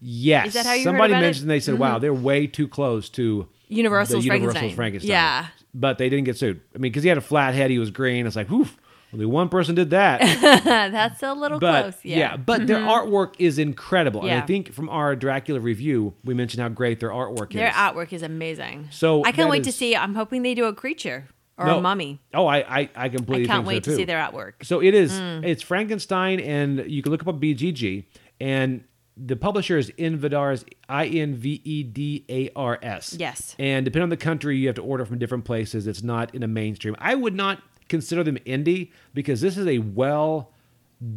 [0.00, 0.48] Yes.
[0.48, 1.18] Is that how you heard Somebody about it?
[1.18, 1.26] Mm-hmm.
[1.26, 4.76] mentioned they said, "Wow, they're way too close to Universal's Universal's Frankenstein.
[4.76, 5.46] Frankenstein." Yeah.
[5.74, 6.60] But they didn't get sued.
[6.74, 8.26] I mean, because he had a flat head, he was green.
[8.26, 8.66] It's like, whew,
[9.12, 10.20] only one person did that.
[10.64, 11.94] That's a little but close.
[12.04, 12.32] Yeah.
[12.32, 12.42] Mm-hmm.
[12.42, 14.22] but their artwork is incredible.
[14.22, 14.46] And I Yeah.
[14.46, 17.56] think from our Dracula review, we mentioned how great their artwork is.
[17.56, 17.74] Their is.
[17.74, 18.88] artwork is amazing.
[18.90, 19.94] So I can't that wait to is- see.
[19.94, 21.28] I'm hoping they do a creature
[21.58, 21.78] or No.
[21.78, 22.20] a mummy.
[22.34, 23.96] Oh, I I, I completely I can't wait to too.
[23.96, 24.64] see their artwork.
[24.64, 25.12] So it is.
[25.12, 25.44] Mm.
[25.44, 28.04] It's Frankenstein, and you can look up on BGG,
[28.40, 28.84] and
[29.26, 33.16] the publisher is Invedars, I N V E D A R S.
[33.18, 33.56] Yes.
[33.58, 35.86] And depending on the country, you have to order from different places.
[35.86, 36.94] It's not in a mainstream.
[36.98, 40.52] I would not consider them indie because this is a well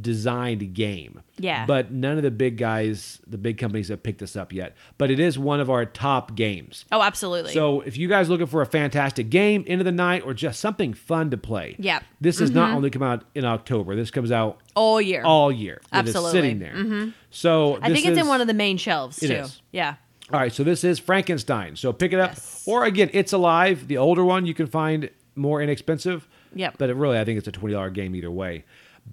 [0.02, 1.22] designed game.
[1.42, 1.66] Yeah.
[1.66, 4.76] But none of the big guys, the big companies have picked this up yet.
[4.98, 6.86] But it is one of our top games.
[6.92, 7.54] Oh, absolutely.
[7.54, 10.94] So if you guys looking for a fantastic game, into the night, or just something
[10.94, 11.98] fun to play, Yeah.
[12.00, 12.06] Mm-hmm.
[12.22, 13.96] this does not only come out in October.
[13.96, 15.24] This comes out all year.
[15.24, 15.76] all year.
[15.94, 16.32] It is Absolutely.
[16.32, 17.14] sitting there.
[17.30, 19.28] So I think it's in one of the main shelves too.
[19.34, 19.62] is.
[19.72, 19.96] Yeah.
[20.34, 21.76] All right, so this is Frankenstein.
[21.76, 22.64] So pick it up, Yes.
[22.66, 23.88] or again, it's alive.
[23.90, 26.28] The older one you can find more inexpensive.
[26.56, 26.76] Yep.
[26.78, 28.64] But it really, I think it's a twenty dollar game either way.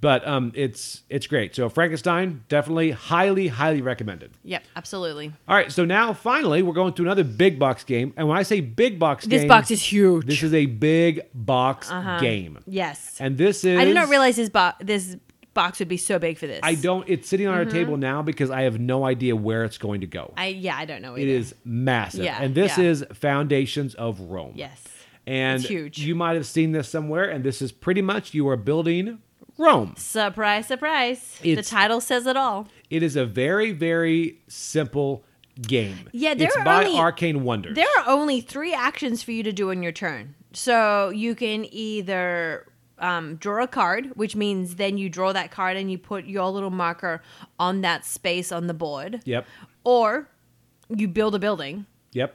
[0.01, 1.57] But um, it's it's great.
[1.57, 4.31] So Frankenstein, definitely, highly, highly recommended.
[4.44, 4.62] Yep.
[4.77, 5.33] Absolutely.
[5.48, 8.44] All right, so now finally we're going to another big box game, and when I
[8.44, 10.27] say big box game, This game, box is huge.
[10.27, 12.21] This is a big box Uh-huh.
[12.21, 13.17] game, yes.
[13.19, 15.17] and this is I did not realize this box this
[15.54, 16.60] box would be so big for this.
[16.62, 17.08] I don't.
[17.08, 20.06] It's sitting on our table now because I have no idea where it's going to
[20.06, 20.33] go.
[20.37, 20.77] I yeah.
[20.77, 21.17] I don't know.
[21.17, 21.33] It Either.
[21.40, 22.85] is massive, Yeah, and this yeah.
[22.85, 24.52] is Foundations of Rome.
[24.54, 24.81] Yes.
[25.27, 25.98] And It's huge.
[25.98, 29.19] you might have seen this somewhere, and this is pretty much you are building
[29.59, 29.94] Rome.
[29.96, 31.38] Surprise, surprise.
[31.42, 32.69] the title says it all.
[32.90, 35.25] It is a very, very simple
[35.61, 36.09] game.
[36.13, 37.75] Yeah, there it's are by only- Arcane Wonders.
[37.75, 40.35] There are only three actions for you to do in your turn.
[40.52, 42.67] So you can either
[42.98, 46.48] um, draw a card, which means then you draw that card and you put your
[46.50, 47.21] little marker
[47.59, 49.46] on that space on the board, Yep.
[49.85, 50.29] or
[50.88, 51.87] you build a building.
[52.13, 52.35] Yep.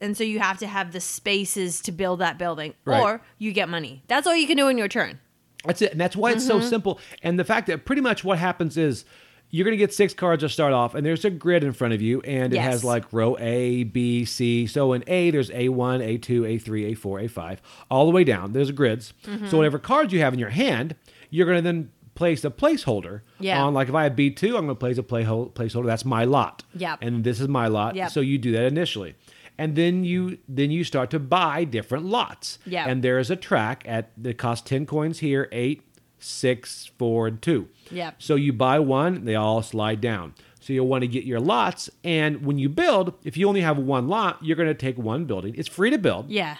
[0.00, 3.02] And so you have to have the spaces to build that building, Right.
[3.02, 4.02] or you get money.
[4.08, 5.20] That's all you can do in your turn.
[5.64, 5.92] That's it.
[5.92, 6.60] And that's why it's Mm-hmm.
[6.62, 7.00] so simple.
[7.22, 9.04] And the fact that pretty much what happens is
[9.52, 11.92] you're going to get six cards to start off, and there's a grid in front
[11.92, 14.66] of you, and it has like row A, B, C.
[14.68, 17.58] So in A, there's A1, A2, A3, A4, A5,
[17.90, 18.52] all the way down.
[18.52, 19.12] There's grids.
[19.26, 19.48] Mm-hmm.
[19.48, 20.94] So whatever cards you have in your hand,
[21.30, 23.62] you're going to then place a placeholder Yeah.
[23.64, 23.74] on.
[23.74, 25.86] Like if I have B2, I'm going to place a play- placeholder.
[25.86, 26.62] That's my lot.
[26.76, 26.98] Yep.
[27.02, 27.96] And this is my lot.
[27.96, 28.10] Yep.
[28.12, 29.14] So you do that initially.
[29.60, 32.58] And then you then you start to buy different lots.
[32.66, 32.86] Yep.
[32.88, 35.82] And there is a track at that costs 10 coins here, 8,
[36.18, 37.68] 6, 4, and 2.
[37.90, 38.14] Yep.
[38.18, 40.34] So you buy one, they all slide down.
[40.60, 41.88] So you'll want to get your lots.
[42.04, 45.24] And when you build, if you only have one lot, you're going to take one
[45.24, 45.54] building.
[45.56, 46.56] It's free to build, Yeah.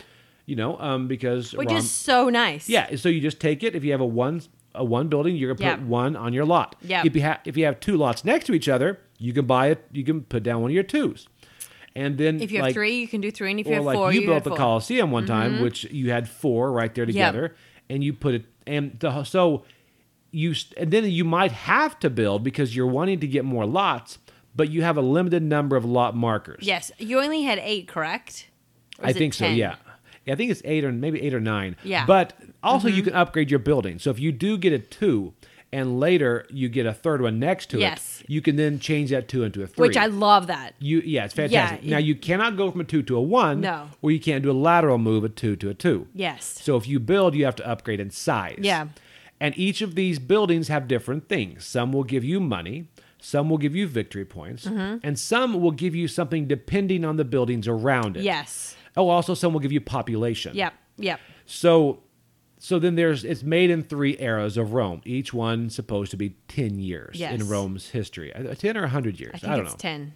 [0.46, 2.68] you know, um, because Which Rom- is so nice.
[2.68, 2.96] yeah.
[2.96, 3.74] So you just take it.
[3.74, 4.42] If you have a one
[4.72, 5.88] a one building, you're gonna put Yep.
[5.88, 6.76] one on your lot.
[6.82, 7.04] Yep.
[7.06, 9.66] If you have if you have two lots next to each other, you can buy
[9.68, 9.84] it.
[9.92, 11.26] You can put down one of your twos,
[11.94, 13.84] and then If you have like, three, you can do three, and if you have
[13.84, 14.56] like four, you you built the four.
[14.56, 14.64] Mm-hmm.
[14.64, 17.54] Coliseum one time, which you had four right there together,
[17.88, 19.64] and you put it and the, so
[20.30, 24.18] you and then you might have to build because you're wanting to get more lots,
[24.54, 26.64] but you have a limited number of lot markers.
[26.64, 28.48] Yes, you only had eight, correct?
[29.02, 29.46] I think so.
[29.46, 29.56] 10?
[29.56, 29.76] Yeah.
[30.28, 31.76] I think it's eight or maybe eight or nine.
[31.82, 32.00] Yeah.
[32.00, 32.06] Mm-hmm.
[32.06, 33.98] But also, you can upgrade your building.
[33.98, 35.32] So if you do get a two,
[35.72, 38.20] and later you get a third one next to Yes.
[38.22, 39.86] it, you can then change that two into a three.
[39.88, 40.74] Which I love that.
[40.78, 41.80] you yeah, it's fantastic.
[41.82, 43.60] Yeah, now it- you cannot go from a two to a one.
[43.60, 43.88] No.
[44.02, 46.08] Or you can't do a lateral move a two to a two.
[46.14, 46.44] Yes.
[46.62, 48.58] So if you build, you have to upgrade in size.
[48.60, 48.88] Yeah.
[49.40, 51.64] And each of these buildings have different things.
[51.64, 52.88] Some will give you money,
[53.20, 54.98] some will give you victory points, Mm-hmm.
[55.02, 58.22] and some will give you something depending on the buildings around it.
[58.24, 58.76] Yes.
[58.96, 60.54] Oh, also some will give you population.
[60.54, 60.74] Yep.
[60.98, 61.20] Yep.
[61.46, 62.00] So
[62.62, 65.00] so then there's it's made in three eras of Rome.
[65.04, 67.40] Each one supposed to be 10 years Yes.
[67.40, 68.32] in Rome's history.
[68.34, 69.42] Uh, 10 or 100 years.
[69.42, 69.78] I I, don't it's know.
[69.78, 70.12] ten.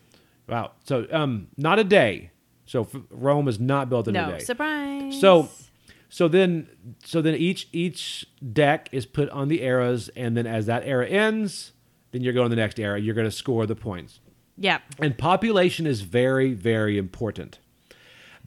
[0.49, 0.72] Wow.
[0.84, 2.30] So um not a day.
[2.66, 4.45] So f- Rome is not built in a No day.
[4.45, 5.18] surprise.
[5.20, 5.49] So
[6.11, 6.68] so then
[7.03, 11.07] so then each each deck is put on the eras and then as that era
[11.07, 11.72] ends,
[12.12, 13.01] then you're going to the next era.
[13.01, 14.20] You're going to score the points.
[14.59, 14.78] Yeah.
[15.01, 17.59] And population is very, very important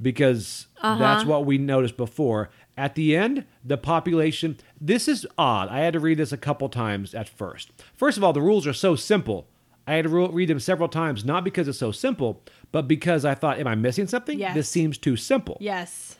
[0.01, 0.99] because Uh-huh.
[0.99, 2.49] that's what we noticed before.
[2.77, 5.67] At the end, the population, this is odd.
[5.69, 7.71] I had to read this a couple times at first.
[7.95, 9.47] First of all, the rules are so simple.
[9.87, 13.33] I had to read them several times, not because it's so simple, but because I
[13.33, 14.37] thought, am I missing something?
[14.37, 14.53] Yes.
[14.53, 15.57] This seems too simple.
[15.59, 16.17] Yes.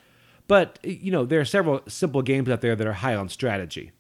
[0.47, 3.91] But, you know, there are several simple games out there that are high on strategy,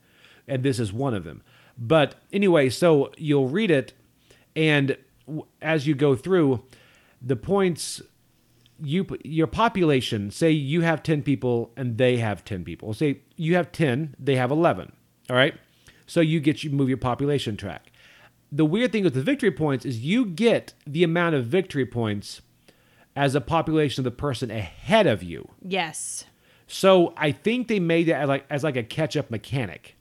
[0.47, 1.43] and this is one of them.
[1.77, 3.93] But anyway, so you'll read it,
[4.55, 4.97] and
[5.27, 6.63] w- as you go through,
[7.21, 8.01] the points
[8.81, 13.55] you your population say you have 10 people and they have 10 people say you
[13.55, 14.91] have 10 they have 11
[15.29, 15.55] all right
[16.05, 17.91] so you get you move your population track
[18.51, 22.41] the weird thing with the victory points is you get the amount of victory points
[23.15, 26.25] as a population of the person ahead of you Yes.
[26.67, 29.95] so I think they made it as like as like a catch up mechanic.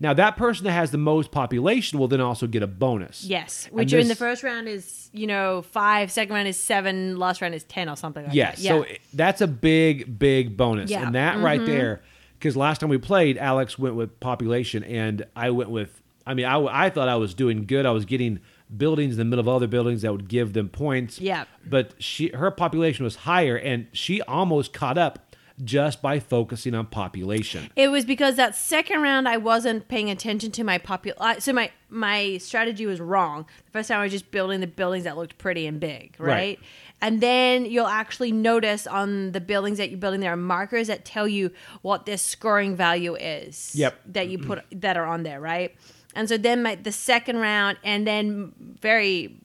[0.00, 3.24] Now that person that has the most population will then also get a bonus.
[3.24, 3.68] Yes.
[3.72, 7.54] Which in the first round is, you know, five, second round is seven, last round
[7.54, 8.56] is ten or something like Yes.
[8.58, 8.62] that.
[8.62, 8.70] Yeah.
[8.70, 10.90] So it- that's a big big bonus.
[10.90, 10.98] Yeah.
[10.98, 11.06] Mm-hmm.
[11.06, 12.00] And that right there
[12.40, 16.46] cuz last time we played Alex went with population and I went with I mean
[16.46, 17.84] I, I thought I was doing good.
[17.84, 18.38] I was getting
[18.76, 21.20] buildings in the middle of other buildings that would give them points.
[21.20, 21.44] Yeah.
[21.66, 25.27] But she her population was higher and she almost caught up
[25.64, 27.70] just by focusing on population.
[27.76, 31.40] It was because that second round I wasn't paying attention to my popul.
[31.40, 33.46] So my my strategy was wrong.
[33.66, 36.28] The first time I was just building the buildings that looked pretty and big, right?
[36.28, 36.60] Right.
[37.00, 41.04] And then you'll actually notice on the buildings that you're building there are markers that
[41.04, 41.52] tell you
[41.82, 43.72] what their scoring value is.
[43.74, 44.00] Yep.
[44.06, 45.76] That you put that are on there, right?
[46.14, 49.36] And so then my the second round, and then very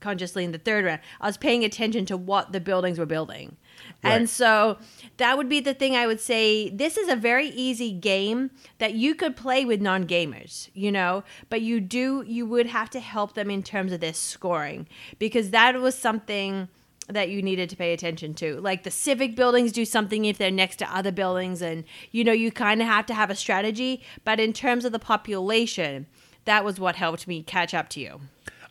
[0.00, 3.56] consciously in the third round, I was paying attention to what the buildings were building.
[4.02, 4.78] And so
[5.16, 6.68] that would be the thing I would say.
[6.70, 11.24] This is a very easy game that you could play with non gamers, you know,
[11.48, 14.86] but you do, you would have to help them in terms of their scoring
[15.18, 16.68] because that was something
[17.08, 18.60] that you needed to pay attention to.
[18.60, 22.32] Like the civic buildings do something if they're next to other buildings, and you know,
[22.32, 24.02] you kind of have to have a strategy.
[24.24, 26.06] But in terms of the population,
[26.44, 28.20] that was what helped me catch up to you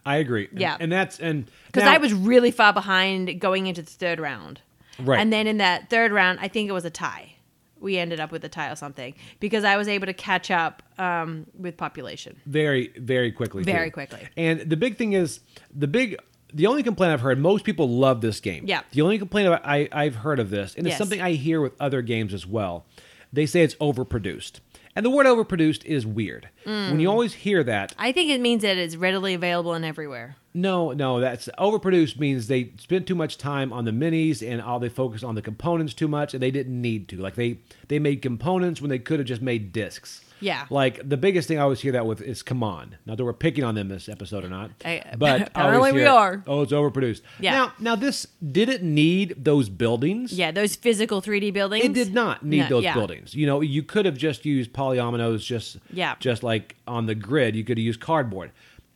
[0.07, 0.47] I agree.
[0.51, 0.77] And- Yeah.
[0.79, 4.61] And, that's and because I was really far behind going into the third round.
[4.99, 5.19] Right.
[5.19, 7.33] And then in that third round, I think it was a tie.
[7.79, 10.81] we ended up with a tie or something because I was able to catch up
[10.97, 12.35] um, with population.
[12.47, 13.71] very very quickly too.
[13.71, 14.27] Very quickly.
[14.35, 15.41] and the big thing is
[15.75, 16.17] the big
[16.51, 18.81] the only complaint i've heard most people love this game Yeah.
[18.93, 20.97] the only complaint I, i've heard of this and it's Yes.
[20.97, 22.85] something i hear with other games as well
[23.31, 24.61] they say it's overproduced
[24.97, 27.01] and the word overproduced is weird when Mm.
[27.01, 30.35] you always hear that I think it means that it's readily available and everywhere.
[30.53, 34.79] no no that's overproduced means they spent too much time on the minis and all
[34.79, 37.99] they focused on the components too much and they didn't need to like they they
[37.99, 40.65] made components when they could have just made discs Yeah.
[40.69, 42.97] like the biggest thing I always hear that with is come on.
[43.05, 46.43] Not that we're picking on them this episode or not, I- but apparently we are.
[46.47, 47.21] Oh, it's overproduced.
[47.39, 47.51] Yeah.
[47.51, 50.33] Now, now this did it need those buildings?
[50.33, 51.85] Yeah, those physical 3D buildings.
[51.85, 52.93] It did not need No, those yeah.
[52.93, 53.33] buildings.
[53.35, 56.15] You know, you could have just used polyominoes, just Yeah.
[56.19, 57.55] just like on the grid.
[57.55, 58.51] You could have used cardboard,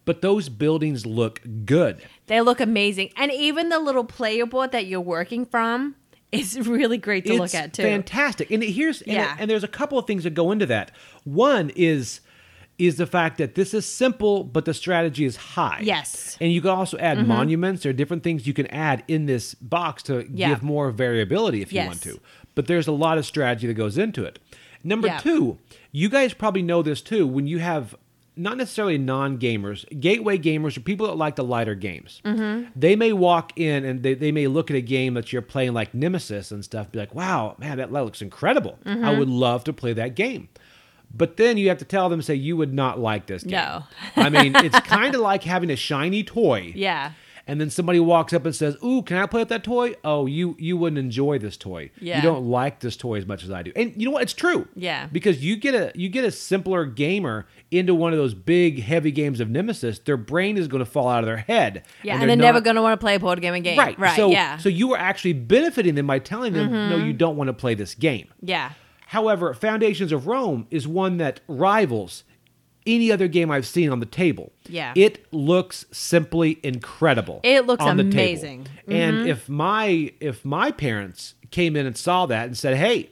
[0.05, 2.01] but those buildings look good.
[2.27, 3.11] They look amazing.
[3.17, 5.95] And even the little player board that you're working from
[6.31, 7.83] is really great to it's look at too.
[7.83, 8.51] fantastic.
[8.51, 9.35] And here's and, Yeah.
[9.39, 10.91] and there's a couple of things that go into that.
[11.23, 12.21] One is
[12.77, 15.81] is the fact that this is simple, but the strategy is high.
[15.83, 16.35] Yes.
[16.41, 17.27] And you can also add mm-hmm.
[17.27, 20.49] monuments or different things you can add in this box to Yeah.
[20.49, 22.19] give more variability if you want to.
[22.55, 24.39] But there's a lot of strategy that goes into it.
[24.83, 25.19] Number Yeah.
[25.19, 25.59] two,
[25.91, 27.27] you guys probably know this too.
[27.27, 27.95] When you have
[28.35, 32.21] not necessarily non-gamers, gateway gamers or people that like the lighter games.
[32.23, 32.69] Mm-hmm.
[32.75, 35.73] They may walk in and they, they may look at a game that you're playing
[35.73, 38.79] like Nemesis and stuff, be like, wow, man, that looks incredible.
[38.85, 39.03] Mm-hmm.
[39.03, 40.49] I would love to play that game.
[41.13, 43.51] But then you have to tell them, say, you would not like this game.
[43.51, 43.83] No.
[44.15, 46.71] I mean, it's kind of like having a shiny toy.
[46.75, 47.11] yeah.
[47.47, 50.25] And then somebody walks up and says, "Ooh, can I play with that toy?" Oh,
[50.25, 51.91] you you wouldn't enjoy this toy.
[51.99, 52.17] Yeah.
[52.17, 53.71] You don't like this toy as much as I do.
[53.75, 54.23] And you know what?
[54.23, 54.67] It's true.
[54.75, 55.07] Yeah.
[55.11, 59.11] Because you get a you get a simpler gamer into one of those big heavy
[59.11, 61.83] games of Nemesis, their brain is going to fall out of their head.
[62.03, 63.77] Yeah, and, they're they're, never going to want to play a board game again.
[63.77, 63.97] Right.
[63.97, 64.15] Right.
[64.15, 64.53] So yeah.
[64.53, 64.61] Mm-hmm.
[64.61, 67.73] so you are actually benefiting them by telling them, "No, you don't want to play
[67.73, 68.71] this game." yeah.
[69.11, 72.23] However, Foundations of Rome is one that rivals
[72.85, 74.51] any other game I've seen on the table.
[74.67, 74.93] Yeah.
[74.95, 77.41] It looks simply incredible.
[77.43, 78.13] It looks on the table.
[78.13, 78.63] amazing.
[78.63, 78.91] Mm-hmm.
[78.91, 83.09] And if my if my parents came in and saw that and said, "Hey,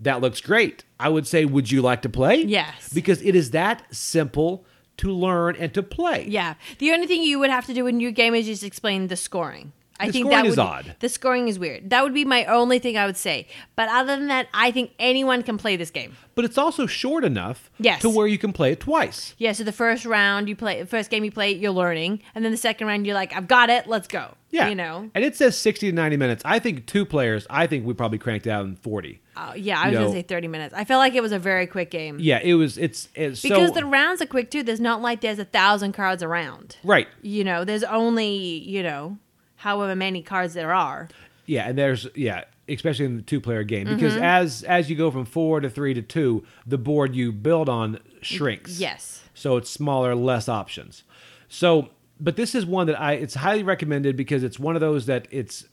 [0.00, 2.92] that looks great." I would say, "Would you like to play?" Yes.
[2.92, 4.64] Because it is that simple
[4.98, 6.26] to learn and to play.
[6.28, 6.54] Yeah.
[6.78, 9.16] The only thing you would have to do in your game is just explain the
[9.16, 9.72] scoring.
[10.00, 10.96] I The think scoring that is would, odd.
[11.00, 11.90] The scoring is weird.
[11.90, 13.46] That would be my only thing I would say.
[13.76, 16.16] But other than that, I think anyone can play this game.
[16.34, 18.00] But it's also short enough Yes.
[18.02, 19.34] to where you can play it twice.
[19.38, 22.50] Yeah, so the first round you play, first game you play, you're learning, and then
[22.50, 24.34] the second round you're like, I've got it, let's go.
[24.52, 24.68] Yeah.
[24.68, 25.08] you know.
[25.14, 26.42] And it says 60 to 90 minutes.
[26.44, 29.20] I think two players, I think we probably cranked it out in 40.
[29.36, 30.74] Uh, yeah, I You was know- gonna say 30 minutes.
[30.76, 32.16] I felt like it was a very quick game.
[32.20, 34.64] Yeah, it was it's it's because so the rounds are quick too.
[34.64, 36.76] There's not like there's a thousand cards around.
[36.82, 37.06] Right.
[37.22, 39.18] You know, there's only you know,
[39.60, 41.08] however many cards there are.
[41.46, 44.22] Yeah, and there's yeah, especially in the two player game because Mm-hmm.
[44.22, 47.98] as as you go from 4 to 3 to 2, the board you build on
[48.22, 48.78] shrinks.
[48.78, 49.22] Yes.
[49.34, 51.02] So it's smaller, less options.
[51.48, 51.88] So,
[52.20, 55.26] but this is one that I it's highly recommended because it's one of those that
[55.30, 55.64] it's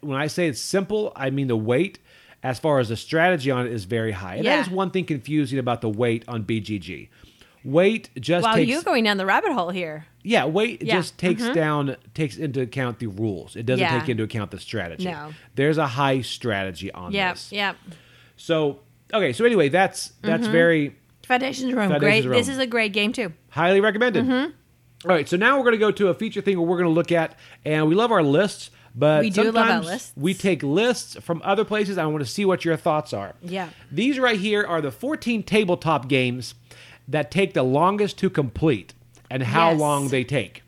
[0.00, 1.98] when I say it's simple, I mean the weight
[2.44, 4.36] as far as the strategy on it is very high.
[4.36, 4.56] And Yeah.
[4.56, 7.08] that is one thing confusing about the weight on BGG.
[7.64, 10.06] Weight just Wow, takes you're going down the rabbit hole here.
[10.24, 13.54] Yeah, weight Yeah, just takes down takes into account the rules.
[13.56, 13.98] It doesn't Yeah.
[14.00, 15.04] take into account the strategy.
[15.04, 15.30] No.
[15.54, 17.52] There's a high strategy on Yeah, this.
[17.52, 17.72] yeah.
[17.88, 17.94] Yeah.
[18.36, 18.80] So
[19.12, 20.52] okay, so anyway, that's that's Mm-hmm.
[20.52, 22.36] very Foundations room Foundations great.
[22.38, 23.32] This is a great game too.
[23.50, 24.24] highly recommended.
[24.24, 24.50] Mm-hmm.
[25.08, 26.88] All right, so now we're going to go to a feature thing where we're going
[26.88, 30.12] to look at, and we love our lists, but We do love our sometimes lists.
[30.16, 31.98] we take lists from other places.
[31.98, 33.34] I want to see what your thoughts are.
[33.42, 33.70] Yeah.
[33.90, 36.54] These right here are the 14 tabletop games
[37.08, 38.94] that take the longest to complete
[39.30, 39.80] and how Yes.
[39.80, 40.62] long they take.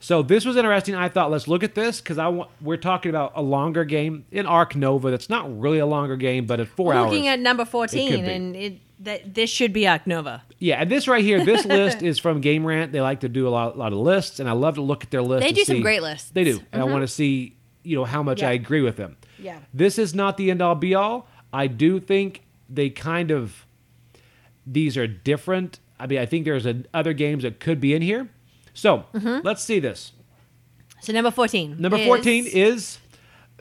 [0.00, 0.94] So this was interesting.
[0.94, 4.26] I thought let's look at this because I want we're talking about a longer game
[4.30, 5.10] in Ark Nova.
[5.10, 7.10] That's not really a longer game, but at 4 We're hours.
[7.10, 8.30] looking at number 14, could be.
[8.30, 10.42] and it that this should be Ark Nova.
[10.58, 12.92] Yeah, and this right here, this list is from Game Rant.
[12.92, 15.10] They like to do a lot, lot of lists, and I love to look at
[15.10, 15.42] their list.
[15.42, 16.30] They do some great lists.
[16.30, 16.92] They do, and I mm-hmm.
[16.92, 18.50] want to see, you know, how much Yeah.
[18.50, 19.16] I agree with them.
[19.38, 19.58] Yeah.
[19.72, 21.28] This is not the end all be all.
[21.52, 23.63] I do think they kind of
[24.66, 25.78] these are different.
[25.98, 28.28] I mean, I think there's a, other games that could be in here.
[28.72, 29.46] So Mm-hmm.
[29.46, 30.12] let's see this.
[31.00, 31.76] So number 14.
[31.78, 32.98] Number is- 14 is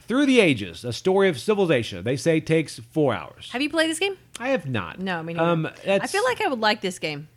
[0.01, 2.04] Through the Ages, a story of civilization.
[2.04, 3.49] They say takes four hours.
[3.51, 4.18] Have you played this game?
[4.39, 4.99] I have not.
[4.99, 7.28] No, I mean, I um, that's- feel like I would like this game.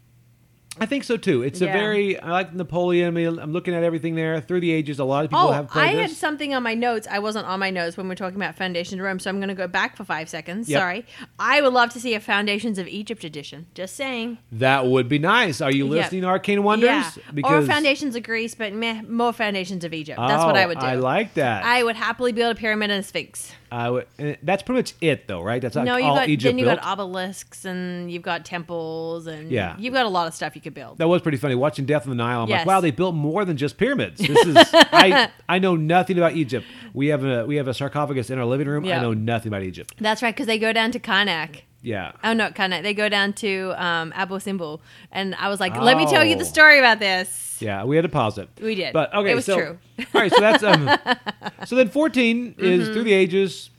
[0.78, 1.42] I think so too.
[1.42, 3.08] It's a very I like Napoleon.
[3.08, 4.98] I mean, I'm looking at everything there through the ages.
[4.98, 7.06] A lot of people Oh, have I had something on my notes.
[7.10, 9.36] I wasn't on my notes when we were talking about Foundations of Rome, so I'm
[9.38, 10.68] going to go back for five seconds.
[10.68, 10.80] Yep.
[10.80, 11.06] Sorry.
[11.38, 13.66] I would love to see a Foundations of Egypt edition.
[13.74, 14.38] Just saying.
[14.52, 15.60] that would be nice.
[15.60, 16.02] Are you Yeah.
[16.02, 17.18] listening to Arcane Wonders?
[17.34, 17.42] Yeah.
[17.44, 20.18] or Foundations of Greece, but meh, more Foundations of Egypt.
[20.18, 20.86] That's what Oh, I would do.
[20.86, 21.64] I like that.
[21.64, 23.52] I would happily build a pyramid and a sphinx.
[23.70, 24.02] Uh,
[24.42, 25.60] that's pretty much it, though, right?
[25.60, 26.80] That's like no, you all got Egypt then you built.
[26.80, 29.74] got obelisks and you've got temples and Yeah.
[29.78, 30.98] you've got a lot of stuff you could build.
[30.98, 31.54] that was pretty funny.
[31.54, 34.18] Watching Death on the Nile, I'm like, wow, they built more than just pyramids.
[34.20, 36.66] This is I I know nothing about Egypt.
[36.94, 38.84] We have a we have a sarcophagus in our living room.
[38.84, 39.94] I know nothing about Egypt.
[40.00, 41.62] That's right, because they go down to Karnak.
[41.82, 42.12] Yeah.
[42.24, 42.82] Oh no, Karnak.
[42.82, 44.80] They go down to um, Abu Simbel,
[45.12, 46.38] and I was like, "Let me tell you Oh.
[46.38, 48.48] the story about this." Yeah, we had to pause it.
[48.60, 48.92] We did.
[48.92, 49.78] But okay, It was so true.
[50.14, 50.90] all right, so that's um
[51.64, 53.70] so then 14 is through the ages,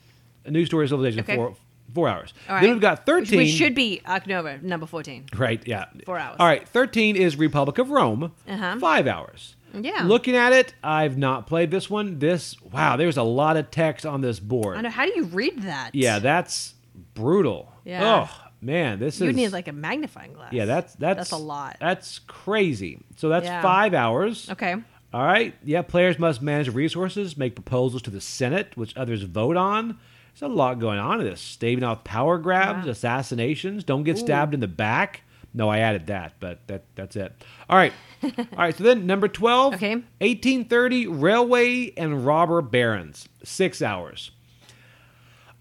[0.45, 1.31] a new story of civilization Mm-hmm.
[1.31, 1.37] Okay.
[1.37, 1.55] four
[1.93, 2.33] four hours.
[2.47, 2.61] All right.
[2.61, 5.25] Then we've got 13 Which should be Ark Nova number fourteen.
[5.35, 5.85] Right, yeah.
[6.05, 6.37] Four hours.
[6.39, 8.31] All right, 13 is Republic of Rome.
[8.47, 8.77] Uh-huh.
[8.79, 9.55] 5 hours.
[9.73, 10.03] Yeah.
[10.03, 12.19] Looking at it, I've not played this one.
[12.19, 14.77] This wow, there's a lot of text on this board.
[14.77, 14.89] I know.
[14.89, 15.93] How do you read that?
[15.93, 16.73] Yeah, that's
[17.13, 17.71] brutal.
[17.87, 18.27] Yeah.
[18.29, 20.51] Oh, man, this You is need like a magnifying glass.
[20.53, 21.77] Yeah, that's that's that's a lot.
[21.79, 22.99] That's crazy.
[23.15, 23.61] So that's Yeah.
[23.61, 24.49] 5 hours.
[24.51, 24.75] Okay.
[25.13, 25.55] All right.
[25.63, 29.97] Yeah, players must manage resources, make proposals to the Senate, which others vote on.
[30.39, 31.39] There's a lot going on in this.
[31.41, 32.91] Staving off power grabs, Yeah.
[32.91, 33.83] assassinations.
[33.83, 35.21] Don't get stabbed in the back.
[35.53, 37.33] No, I added that, but that that's it.
[37.69, 37.93] All right.
[38.23, 38.75] All right.
[38.77, 39.75] So then number 12.
[39.75, 39.95] Okay.
[40.19, 43.27] 1830 Railway and Robber Barons.
[43.43, 44.31] Six hours.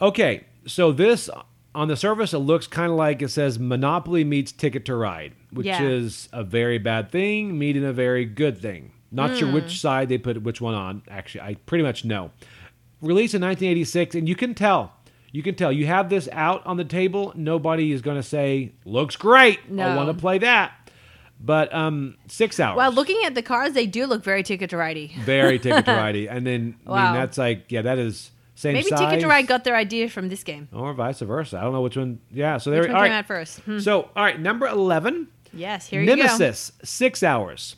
[0.00, 0.44] Okay.
[0.66, 1.30] So this
[1.76, 5.34] on the surface it looks kind of like it says Monopoly meets Ticket to Ride,
[5.50, 5.82] which Yeah.
[5.82, 8.90] is a very bad thing meeting a very good thing.
[9.12, 9.54] Not sure Hmm.
[9.54, 11.02] which side they put which one on.
[11.08, 12.32] Actually, I pretty much know.
[13.00, 14.92] Released in 1986, and you can tell.
[15.32, 15.70] You can tell.
[15.70, 17.32] You have this out on the table.
[17.36, 19.60] Nobody is going to say, "Looks great.
[19.70, 20.72] I want to play that."
[21.38, 22.78] But um, six hours.
[22.78, 25.14] Well, looking at the cards, they do look very Ticket to Ridey.
[25.20, 28.88] very ticket to ride and then I mean that's like yeah that is same Maybe
[28.88, 30.68] size Ticket to Ride got their idea from this game.
[30.72, 31.58] or vice versa.
[31.58, 32.18] I don't know which one.
[32.32, 32.80] Yeah, so there.
[32.80, 33.18] Which one all came right.
[33.18, 33.60] out first?
[33.60, 33.78] Hmm.
[33.78, 36.14] So all right, number eleven, Yes, here you go.
[36.16, 37.76] Nemesis, six hours.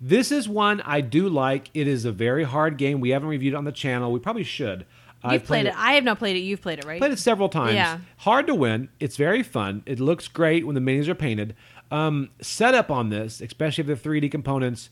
[0.00, 1.70] This is one I do like.
[1.74, 3.00] It is a very hard game.
[3.00, 4.12] We haven't reviewed it on the channel.
[4.12, 4.86] We probably should.
[5.22, 5.74] You've I've played it.
[5.76, 6.40] I have not played it.
[6.40, 6.98] You've played it, right?
[6.98, 7.74] Played it several times.
[7.74, 7.98] Yeah.
[8.18, 8.88] Hard to win.
[8.98, 9.82] It's very fun.
[9.84, 11.54] It looks great when the minis are painted.
[11.90, 14.88] Um, setup on this, especially if the 3D components,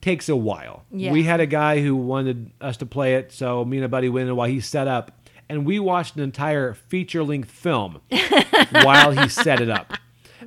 [0.00, 0.84] takes a while.
[0.90, 1.12] Yeah.
[1.12, 4.08] We had a guy who wanted us to play it, so me and a buddy
[4.08, 5.12] went in while he set up,
[5.48, 8.00] and we watched an entire feature length film
[8.82, 9.92] while he set it up.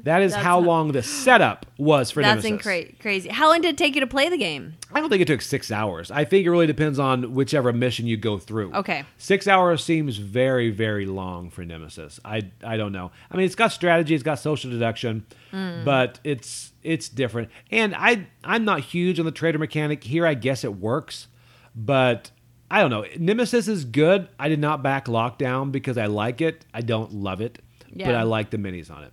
[0.03, 2.65] That is That's how long the setup was for That's Nemesis.
[2.65, 3.29] incra- crazy.
[3.29, 4.73] How long did it take you to play the game?
[4.93, 6.09] I don't think it took six hours.
[6.09, 8.73] I think it really depends on whichever mission you go through.
[8.73, 9.03] Okay.
[9.17, 12.19] Six hours seems very, very long for Nemesis.
[12.25, 13.11] I, I don't know.
[13.29, 15.83] I mean, it's got strategy, it's got social deduction, Hmm.
[15.85, 17.49] but it's it's different.
[17.69, 20.25] And I I'm not huge on the trader mechanic here.
[20.25, 21.27] I guess it works,
[21.75, 22.31] but
[22.71, 23.05] I don't know.
[23.19, 24.29] Nemesis is good.
[24.39, 26.65] I did not back Lockdown because I like it.
[26.73, 27.59] I don't love it,
[27.95, 29.11] but I like the minis on it.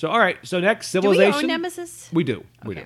[0.00, 0.38] So all right.
[0.44, 1.40] So next, Do we civilization.
[1.42, 2.08] own Nemesis?
[2.10, 2.42] We do.
[2.64, 2.84] We Okay.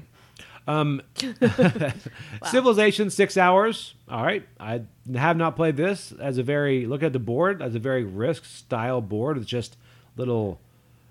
[0.66, 0.72] do.
[0.72, 1.00] Um,
[2.50, 3.94] Civilization six hours.
[4.08, 4.82] All right, I
[5.14, 8.44] have not played this as a very look at the board as a very risk
[8.44, 9.76] style board with just
[10.16, 10.60] little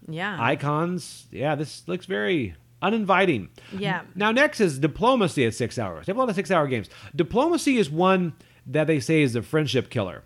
[0.10, 0.36] Yeah.
[0.42, 1.28] icons.
[1.32, 3.48] Yeah, this looks very uninviting.
[3.72, 4.02] Yeah.
[4.14, 6.06] Now next is diplomacy at six hours.
[6.06, 6.90] They have a lot of six hour games.
[7.16, 8.34] Diplomacy is one
[8.66, 10.24] that they say is the friendship killer.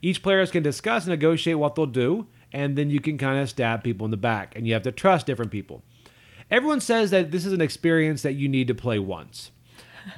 [0.00, 3.48] Each players can discuss and negotiate what they'll do, and then you can kind of
[3.48, 5.82] stab people in the back, and you have to trust different people.
[6.50, 9.50] Everyone says that this is an experience that you need to play once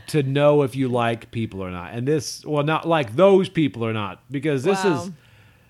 [0.09, 1.93] to know if you like people or not.
[1.93, 5.05] And this, well, not like those people or not, because this Wow.
[5.05, 5.11] is.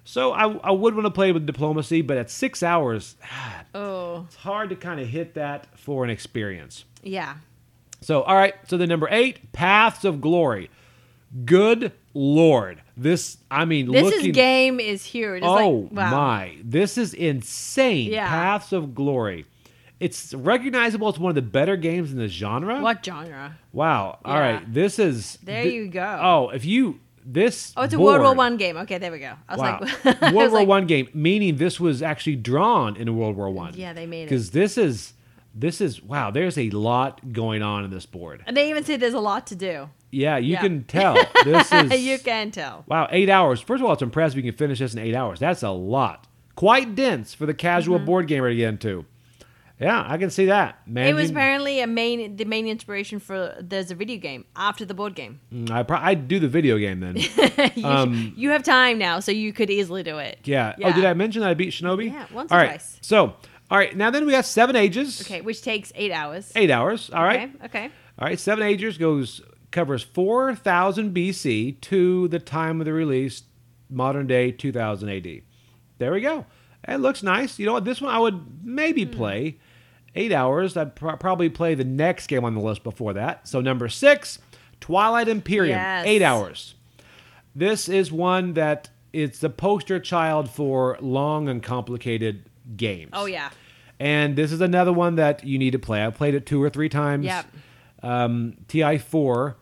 [0.07, 3.17] So I, I would want to play with diplomacy, but at six hours,
[3.75, 6.85] oh, it's hard to kind of hit that for an experience.
[7.03, 7.37] yeah.
[8.01, 8.55] So, all right.
[8.69, 10.69] So the number eight, Paths of Glory.
[11.47, 13.37] Good Lord, this.
[13.51, 14.31] I mean, This looking.
[14.31, 15.39] is game is huge.
[15.39, 16.11] It's oh like, wow.
[16.11, 18.13] my, this is insane.
[18.13, 18.29] Yeah.
[18.29, 19.47] Paths of Glory.
[20.01, 22.81] It's recognizable as one of the better games in the genre.
[22.81, 23.57] What genre?
[23.73, 24.19] Wow.
[24.25, 24.41] All Yeah.
[24.41, 24.73] right.
[24.73, 25.39] This is.
[25.43, 26.19] There thi- you go.
[26.23, 27.73] Oh, if you this.
[27.77, 28.77] Oh, it's a World War board- One game.
[28.79, 29.33] Okay, there we go.
[29.49, 29.81] I was Wow.
[30.05, 33.51] like, World was War like, One game, meaning this was actually drawn in World War
[33.51, 33.73] One.
[33.75, 34.29] Yeah, they made it.
[34.29, 35.15] Because this is
[35.55, 36.31] this is wow.
[36.31, 38.43] There's a lot going on in this board.
[38.47, 39.89] And they even say there's a lot to do.
[40.15, 40.61] Yeah, you Yeah.
[40.61, 41.17] can tell.
[41.45, 42.85] This is you can tell.
[42.87, 43.09] wow.
[43.11, 43.61] Eight hours.
[43.61, 45.39] First of all, it's impressive you can finish this in eight hours.
[45.41, 46.27] That's a lot.
[46.55, 48.07] Quite dense for the casual Mm-hmm.
[48.07, 49.05] board gamer to get into.
[49.81, 50.87] Yeah, I can see that.
[50.87, 54.85] Man, It was apparently a main the main inspiration for there's a video game after
[54.85, 55.41] the board game.
[55.69, 57.17] I pro- I'd do the video game then.
[57.75, 60.39] you, Um, you have time now, so you could easily do it.
[60.45, 60.75] Yeah.
[60.79, 60.89] Yeah.
[60.89, 62.07] Oh, did I mention that I beat Shinobi?
[62.13, 62.69] Yeah, once All or right.
[62.69, 62.99] twice.
[63.01, 63.35] So,
[63.69, 63.95] all right.
[63.97, 65.21] Now then we have seven ages.
[65.23, 66.53] Okay, which takes eight hours.
[66.55, 67.11] Eight hours.
[67.13, 67.51] All right.
[67.57, 67.65] Okay.
[67.65, 67.91] Okay.
[68.17, 69.41] All right, Seven Ages goes
[69.75, 73.43] covers 4000 BC to the time of the release,
[73.91, 75.43] modern day 2000 AD.
[75.99, 76.47] There we go.
[76.89, 77.59] It looks nice.
[77.59, 77.85] You know what?
[77.85, 78.75] This one I would Hmm.
[78.75, 79.59] maybe play.
[80.15, 80.77] Eight hours.
[80.77, 83.49] I'd pro- probably play the next game on the list before that.
[83.49, 84.39] So number six,
[84.81, 85.77] Twilight Imperium.
[85.79, 86.07] Yes.
[86.07, 86.75] Eight hours.
[87.55, 92.45] This is one that it's the poster child for long and complicated
[92.77, 93.11] games.
[93.13, 93.51] Oh yeah.
[94.01, 96.03] And this is another one that you need to play.
[96.03, 97.25] I've played it two or three times.
[97.27, 97.47] Yep.
[98.03, 99.57] Um, TI four,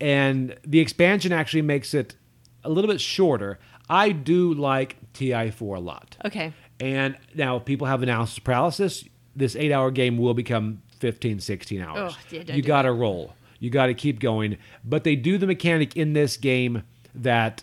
[0.00, 2.16] and the expansion actually makes it
[2.64, 3.58] a little bit shorter.
[3.88, 6.16] I do like TI four a lot.
[6.24, 6.52] Okay.
[6.80, 9.04] And now if people have analysis paralysis.
[9.34, 12.14] This eight hour game will become 15, 16 hours.
[12.14, 13.34] Oh, yeah, you got to roll.
[13.60, 14.58] You got to keep going.
[14.84, 16.82] But they do the mechanic in this game
[17.14, 17.62] that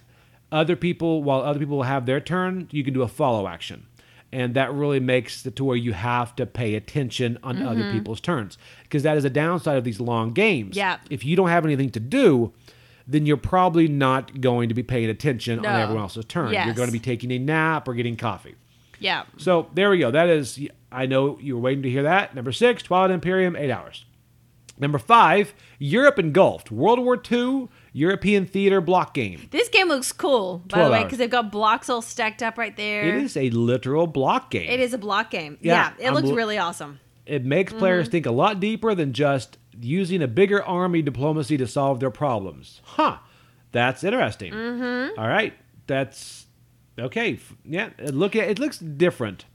[0.52, 3.88] other people, while other people have their turn, you can do a follow action.
[4.36, 7.68] And that really makes it to where you have to pay attention on Mm-hmm.
[7.68, 8.58] other people's turns.
[8.84, 10.76] Because that is a downside of these long games.
[10.76, 10.98] Yeah.
[11.10, 12.52] If you don't have anything to do,
[13.08, 15.70] then you're probably not going to be paying attention No.
[15.70, 16.52] on everyone else's turn.
[16.54, 18.56] You're going to be taking a nap or getting coffee.
[19.00, 19.24] Yeah.
[19.38, 20.12] So there we go.
[20.12, 20.60] That is,
[20.92, 22.36] I know you were waiting to hear that.
[22.36, 24.04] Number six, Twilight Imperium, eight hours.
[24.78, 29.48] Number five, Europe Engulfed, World War II European theater block game.
[29.52, 32.76] This game looks cool, by the way, because they've got blocks all stacked up right
[32.76, 33.08] there.
[33.08, 34.70] It is a literal block game.
[34.70, 35.58] It is a block game.
[35.62, 37.00] Yeah, Yeah, it I'm looks l- really awesome.
[37.26, 37.80] It makes Mm-hmm.
[37.80, 42.12] players think a lot deeper than just using a bigger army diplomacy to solve their
[42.12, 42.82] problems.
[42.84, 43.18] Huh.
[43.72, 44.52] That's interesting.
[44.52, 45.18] Mm-hmm.
[45.18, 45.54] All right.
[45.88, 46.48] That's
[47.00, 47.40] okay.
[47.64, 47.92] Yeah.
[48.00, 49.46] Look at it looks different.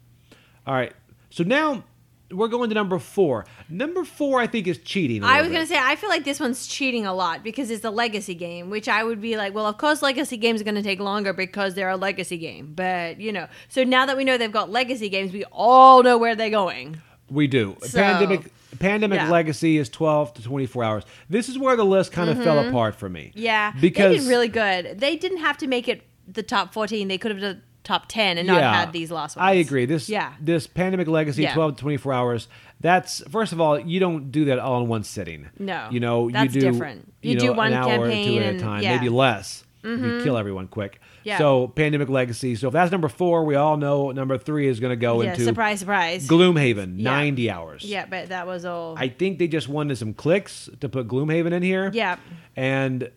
[0.67, 0.95] All right.
[1.29, 1.85] So now
[2.31, 3.47] we're going to number four.
[3.69, 5.25] Number four, I think, is cheating.
[5.25, 7.91] I was gonna say I feel like this one's cheating a lot because it's a
[7.91, 11.01] legacy game, which I would be like, well, of course, legacy games are gonna take
[11.01, 12.73] longer because they're a legacy game.
[12.75, 16.19] But you know, so now that we know they've got legacy games, we all know
[16.19, 17.01] where they're going.
[17.29, 17.77] We do.
[17.83, 19.31] So- Pandemic Pandemic Yeah.
[19.31, 21.05] Legacy is 12 to 24 hours.
[21.29, 23.31] This is where the list kind of fell apart for me.
[23.31, 23.39] Mm-hmm.
[23.41, 25.01] Yeah, Because they did really good.
[25.01, 27.09] They didn't have to make it the top fourteen.
[27.09, 29.45] They could have done top ten and not had these last ones.
[29.45, 29.87] I agree.
[29.87, 30.33] This Yeah.
[30.41, 31.55] this Pandemic Legacy Yeah.
[31.55, 32.49] 12 to 24 hours.
[32.81, 35.49] That's first of all, you don't do that all in one sitting.
[35.59, 35.89] No.
[35.91, 37.13] You know, That's you do different.
[37.23, 38.93] You know, do one an hour or two campaign at a time, yeah.
[38.93, 39.05] Mm-hmm.
[39.05, 39.65] maybe less.
[39.83, 41.01] You kill everyone quick.
[41.25, 41.39] Yeah.
[41.39, 42.55] So Pandemic Legacy.
[42.55, 45.31] So if that's number 4, we all know number 3 is going to go Yeah,
[45.31, 46.29] into surprise, surprise.
[46.29, 47.11] Gloomhaven, Yeah.
[47.11, 47.85] 90 hours.
[47.85, 48.95] yeah, but that was all.
[48.99, 51.91] I think they just wanted some clicks to put Gloomhaven in here.
[51.95, 52.17] Yeah.
[52.57, 53.11] And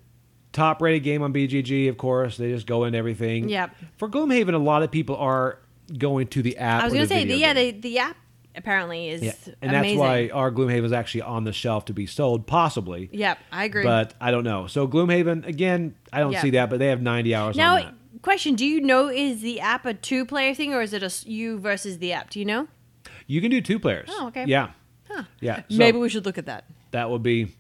[0.53, 2.37] top rated game on BGG, of course.
[2.37, 3.49] They just go into everything.
[3.49, 3.75] Yep.
[3.97, 5.59] For Gloomhaven, a lot of people are
[5.97, 6.81] going to the app.
[6.83, 8.15] I was gonna say, the, yeah, the the app
[8.55, 9.31] apparently is Yeah.
[9.61, 9.97] And amazing.
[9.97, 13.09] that's why our Gloomhaven is actually on the shelf to be sold, possibly.
[13.11, 13.83] Yep, I agree.
[13.83, 14.67] But I don't know.
[14.67, 16.41] So Gloomhaven, again, I don't Yeah.
[16.41, 17.93] see that, but they have 90 hours now, on that.
[18.21, 21.07] question: Do you know is the app a two player thing or is it a
[21.07, 22.29] s- you versus the app?
[22.29, 22.67] Do you know?
[23.27, 24.09] You can do two players.
[24.11, 24.45] Oh, okay.
[24.47, 24.69] Yeah.
[25.09, 25.23] Huh.
[25.41, 25.63] Yeah.
[25.69, 26.65] So Maybe we should look at that.
[26.91, 27.55] that would be.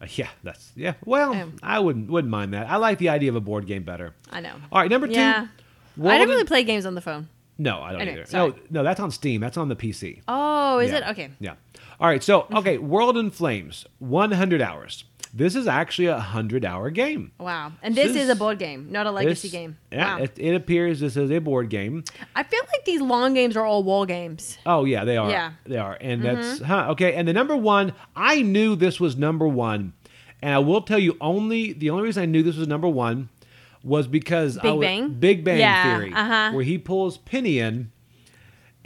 [0.00, 0.94] Uh, yeah, that's yeah.
[1.04, 2.68] Well, Um, I wouldn't wouldn't mind that.
[2.70, 4.14] I like the idea of a board game better.
[4.30, 4.54] I know.
[4.70, 5.14] All right, number two.
[5.14, 5.48] Yeah.
[5.96, 7.28] World I don't really play games on the phone.
[7.60, 8.26] No, I don't Anyway, either.
[8.30, 8.50] sorry.
[8.50, 9.40] No, no, that's on Steam.
[9.40, 10.22] That's on the PC.
[10.28, 10.98] Oh, is Yeah.
[10.98, 11.30] it okay?
[11.40, 11.54] Yeah.
[12.00, 12.22] All right.
[12.22, 15.04] So, okay, World in Flames, 100 hours.
[15.34, 17.32] This is actually a 100 hour game.
[17.38, 17.72] Wow.
[17.82, 19.76] And this This- is a board game, not a legacy This- game.
[19.92, 20.22] Yeah, wow.
[20.22, 22.02] it, it appears this is a board game.
[22.34, 24.56] I feel like these long games are all wall games.
[24.64, 25.28] Oh yeah, they are.
[25.30, 25.50] Yeah.
[25.66, 26.86] they are, and that's huh.
[26.92, 29.92] Okay, and the number one, I knew this was number one,
[30.40, 33.28] and I will tell you only the only reason I knew this was number one
[33.84, 35.08] was because I Big was- Bang?
[35.10, 36.52] Big Bang Yeah, Theory, uh-huh.
[36.52, 37.92] where he pulls Penny in,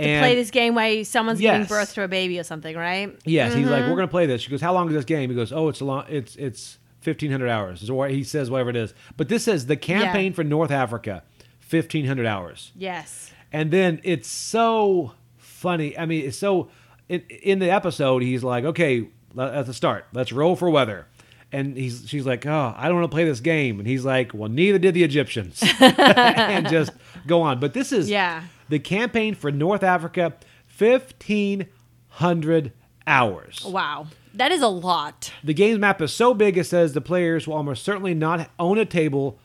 [0.02, 3.14] and Play this game while someone's giving birth to a baby or something, right?
[3.24, 3.70] Yes, he's Mm-hmm.
[3.72, 4.42] like, we're gonna play this.
[4.42, 5.30] She goes, how long is this game?
[5.30, 6.04] He goes, oh, it's a long.
[6.08, 7.88] It's it's fifteen hundred hours.
[7.90, 8.94] Or he says whatever it is.
[9.16, 11.22] But this says the campaign for North Africa,
[11.58, 12.72] fifteen hundred hours.
[12.76, 13.30] Yes.
[13.52, 15.96] And then it's so funny.
[15.98, 16.70] I mean, it's so
[17.08, 18.22] in, in the episode.
[18.22, 21.06] He's like, okay, at the start, let's roll for weather.
[21.54, 23.78] And he's she's like, oh, I don't want to play this game.
[23.78, 25.62] And he's like, well, neither did the Egyptians.
[25.80, 26.92] and just
[27.26, 27.60] go on.
[27.60, 28.44] But this is Yeah.
[28.72, 30.32] The campaign for North Africa,
[30.66, 31.66] fifteen
[32.08, 32.72] hundred
[33.06, 33.62] hours.
[33.66, 34.06] Wow.
[34.32, 35.30] That is a lot.
[35.44, 38.78] The game's map is so big it says the players will almost certainly not own
[38.78, 39.38] a table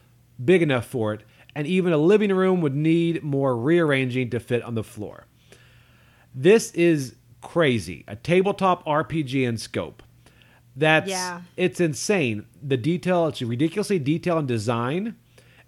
[0.44, 1.24] big enough for it,
[1.54, 5.26] and even a living room would need more rearranging to fit on the floor.
[6.34, 8.06] This is crazy.
[8.08, 10.02] A tabletop RPG in scope.
[10.74, 11.42] That's Yeah.
[11.58, 12.46] it's insane.
[12.64, 15.16] The detail, it's ridiculously detailed in design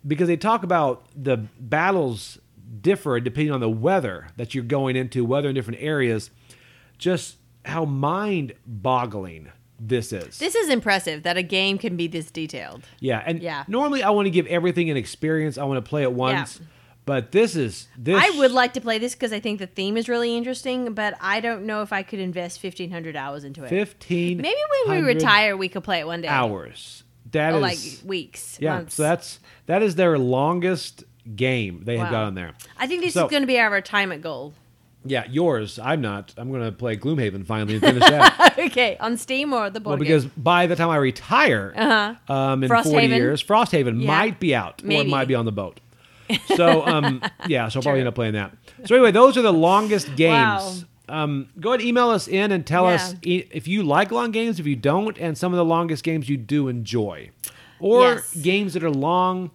[0.08, 2.40] because they talk about the battles
[2.82, 6.30] differ depending on the weather that you're going into, weather in different areas.
[6.98, 9.50] Just how mind boggling
[9.80, 10.40] this is.
[10.40, 12.84] This is impressive that a game can be this detailed.
[13.00, 13.64] yeah, and Yeah.
[13.68, 15.58] normally I want to give everything an experience.
[15.58, 16.60] I want to play it once,
[17.06, 18.22] but this is this.
[18.22, 21.14] I would like to play this because I think the theme is really interesting, but
[21.22, 23.70] I don't know if I could invest 1,500 hours into it.
[23.70, 24.38] fifteen.
[24.38, 26.28] Maybe when we retire, we could play it one day.
[26.28, 27.04] hours.
[27.32, 28.58] That Or is like weeks.
[28.60, 28.74] yeah.
[28.76, 28.96] months.
[28.96, 31.04] So that's that is their longest
[31.36, 32.12] game they have Wow.
[32.12, 32.54] got on there.
[32.78, 34.54] I think this So- is going to be our retirement goal.
[35.06, 35.80] Yeah, yours.
[35.82, 36.34] I'm not.
[36.38, 38.56] I'm going to play Gloomhaven finally and finish that.
[38.60, 40.34] okay, on Steam or the board well, because game?
[40.36, 42.34] by the time I retire, Uh-huh.
[42.34, 44.08] um, in 40 years, Frosthaven Yeah.
[44.08, 45.10] might be out or it Maybe.
[45.10, 45.80] might be on the boat.
[46.58, 48.52] So um, yeah, so I'll probably end up playing that.
[48.86, 50.86] So anyway, those are the longest games.
[51.08, 51.24] Wow.
[51.24, 53.38] Um, go ahead and email us in and tell us Yeah.
[53.40, 56.30] i- if you like long games, if you don't, and some of the longest games
[56.30, 57.32] you do enjoy,
[57.80, 58.36] or Yes.
[58.36, 59.50] games that are long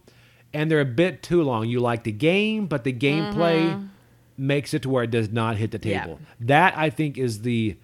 [0.54, 1.68] and they're a bit too long.
[1.68, 3.88] You like the game, but the gameplay
[4.36, 5.88] makes it to where it does not hit the Mm-hmm.
[5.90, 6.02] Yeah.
[6.04, 6.20] table.
[6.40, 7.76] That I think is the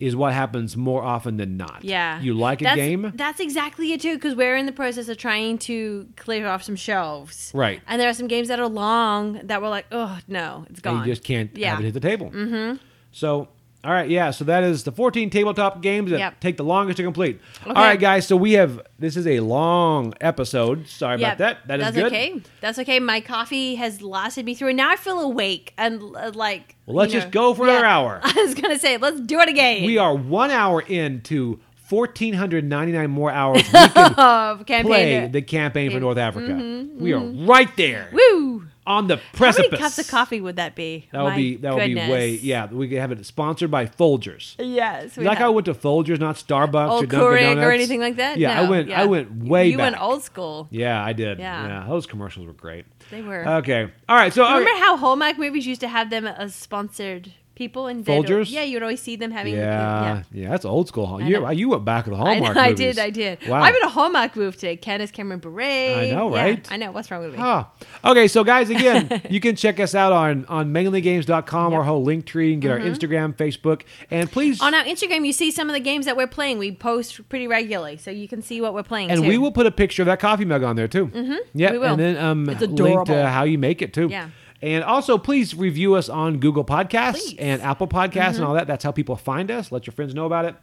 [0.00, 1.82] is what happens more often than not.
[1.82, 2.20] Yeah.
[2.20, 5.58] you like a game, That's exactly it too, because we're in the process of trying
[5.58, 7.50] to clear off some shelves.
[7.52, 7.80] Right.
[7.88, 11.00] And there are some games that are long that we're like, oh no, it's gone.
[11.00, 11.70] you just can't Yeah.
[11.70, 12.30] have it hit the table.
[12.30, 12.76] Mm-hmm.
[13.10, 13.48] So,
[13.88, 14.30] all right, yeah.
[14.32, 16.40] So that is the 14 tabletop games that Yep.
[16.40, 17.40] take the longest to complete.
[17.62, 17.70] Okay.
[17.70, 18.26] All right, guys.
[18.26, 20.86] So we have this is a long episode.
[20.88, 21.68] Sorry Yeah, about that.
[21.68, 22.06] That is that's good.
[22.06, 22.42] okay.
[22.60, 23.00] That's okay.
[23.00, 26.76] My coffee has lasted me through, and now I feel awake and uh, like.
[26.84, 28.20] Well, let's just know, go for another hour.
[28.24, 29.86] I was gonna say, let's do it again.
[29.86, 31.58] We are one hour into
[31.88, 34.84] 1,499 more hours we can of campaign.
[34.86, 36.86] play the campaign for North Africa.
[36.98, 38.66] We are right there Woo!
[38.88, 39.66] On the precipice.
[39.66, 41.06] How many cups of coffee would that be?
[41.12, 42.66] That would My be that would be way yeah.
[42.66, 44.56] We could have it sponsored by Folgers.
[44.58, 45.16] Yes.
[45.16, 45.46] we like have.
[45.46, 48.38] I went to Folgers, not Starbucks or old Dunkin' Keurig Donuts or anything like that.
[48.38, 48.88] Yeah, I went.
[48.88, 49.02] yeah.
[49.02, 49.92] I went way You back.
[49.92, 50.66] went old school.
[50.70, 51.38] Yeah, I did.
[51.38, 51.66] Yeah.
[51.66, 52.86] Yeah, those commercials were great.
[53.10, 53.46] They were.
[53.58, 54.32] Okay, all right.
[54.32, 54.78] So Remember right.
[54.80, 58.50] how Hallmark movies used to have them as sponsored people and they'd- Folgers?
[58.50, 59.54] Yeah, you'd always see them having.
[59.54, 61.18] yeah, yeah, that's old school.
[61.20, 61.50] I You, know.
[61.50, 63.46] you went back to the I, Hallmark know, I did, I did.
[63.46, 63.60] Wow.
[63.62, 64.76] I'm in a Hallmark move today.
[64.76, 65.60] Candace Cameron Bure.
[65.60, 66.72] I know, Yeah, right?
[66.72, 66.92] I know.
[66.92, 67.38] What's wrong with me?
[67.40, 67.68] Ah.
[68.04, 72.24] Okay, so guys, again, you can check us out on on mainlygames.com, our whole link
[72.26, 74.64] tree, and get our Instagram, Facebook, and please, Mm-hmm.
[74.66, 76.58] On our Instagram, you see some of the games that we're playing.
[76.58, 79.10] We post pretty regularly, so you can see what we're playing.
[79.10, 79.28] and too.
[79.28, 81.08] we will put a picture of that coffee mug on there too.
[81.08, 81.34] Mm-hmm.
[81.54, 81.86] Yeah, we will.
[81.92, 83.04] and then um, It's link adorable.
[83.14, 84.08] to how you make it too.
[84.10, 84.28] Yeah.
[84.60, 87.34] And also, please review us on Google Podcasts Please.
[87.34, 87.44] Mm-hmm.
[87.44, 88.66] and Apple Podcasts and all that.
[88.66, 89.70] That's how people find us.
[89.70, 90.56] Let your friends know about it.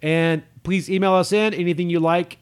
[0.00, 2.38] And please email us in anything you like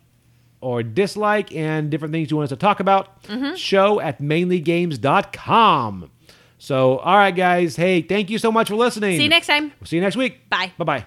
[0.61, 3.23] or dislike and different things you want us to talk about.
[3.25, 3.55] Mm-hmm.
[3.57, 6.11] Show at mainlygames.com.
[6.59, 7.77] So, all right, guys.
[7.77, 9.17] Hey, thank you so much for listening.
[9.17, 9.73] see you next time.
[9.81, 10.51] We'll see you next week.
[10.51, 10.73] Bye.
[10.77, 11.07] Bye bye.